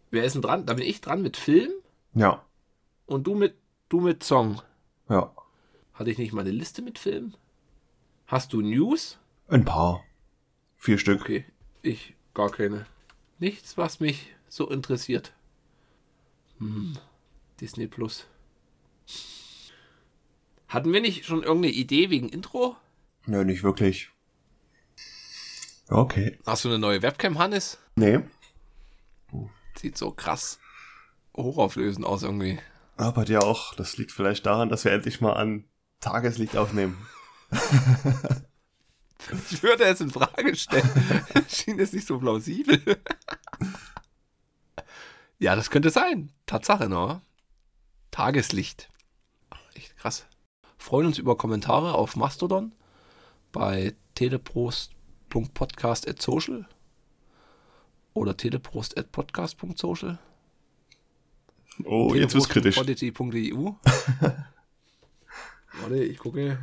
[0.09, 0.65] Wer ist denn dran?
[0.65, 1.71] Da bin ich dran mit Film
[2.15, 2.43] Ja.
[3.05, 3.55] und du mit
[3.89, 4.61] du mit Song.
[5.09, 5.31] Ja.
[5.93, 7.35] Hatte ich nicht mal eine Liste mit Film?
[8.29, 9.17] Hast du News?
[9.47, 10.05] Ein paar.
[10.77, 11.21] Vier Stück.
[11.21, 11.45] Okay,
[11.81, 12.85] ich gar keine.
[13.39, 15.33] Nichts, was mich so interessiert.
[16.59, 16.95] Hm,
[17.59, 18.27] Disney Plus.
[20.67, 22.77] Hatten wir nicht schon irgendeine Idee wegen Intro?
[23.25, 24.11] Nö, nicht wirklich.
[25.87, 26.37] Okay.
[26.45, 27.79] Hast du eine neue Webcam, Hannes?
[27.95, 28.19] Nee.
[29.73, 30.59] Sieht so krass
[31.35, 32.59] hochauflösend aus irgendwie.
[32.95, 33.73] Aber dir auch.
[33.73, 35.65] Das liegt vielleicht daran, dass wir endlich mal an
[35.99, 36.95] Tageslicht aufnehmen.
[39.51, 40.89] Ich würde es in Frage stellen.
[41.49, 42.81] Schien es nicht so plausibel.
[45.39, 46.31] ja, das könnte sein.
[46.45, 47.21] Tatsache, ne?
[48.11, 48.89] Tageslicht.
[49.75, 50.25] Echt krass.
[50.77, 52.71] Freuen uns über Kommentare auf Mastodon
[53.51, 56.65] bei teleprost.podcast.social
[58.13, 60.17] oder teleprost.podcast.social.
[61.85, 62.75] Oh, jetzt wird's kritisch.
[65.81, 66.57] Warte, ich gucke.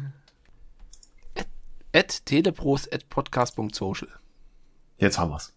[1.96, 4.08] At, at teleprost.podcast.social.
[4.98, 5.54] Jetzt haben wir's.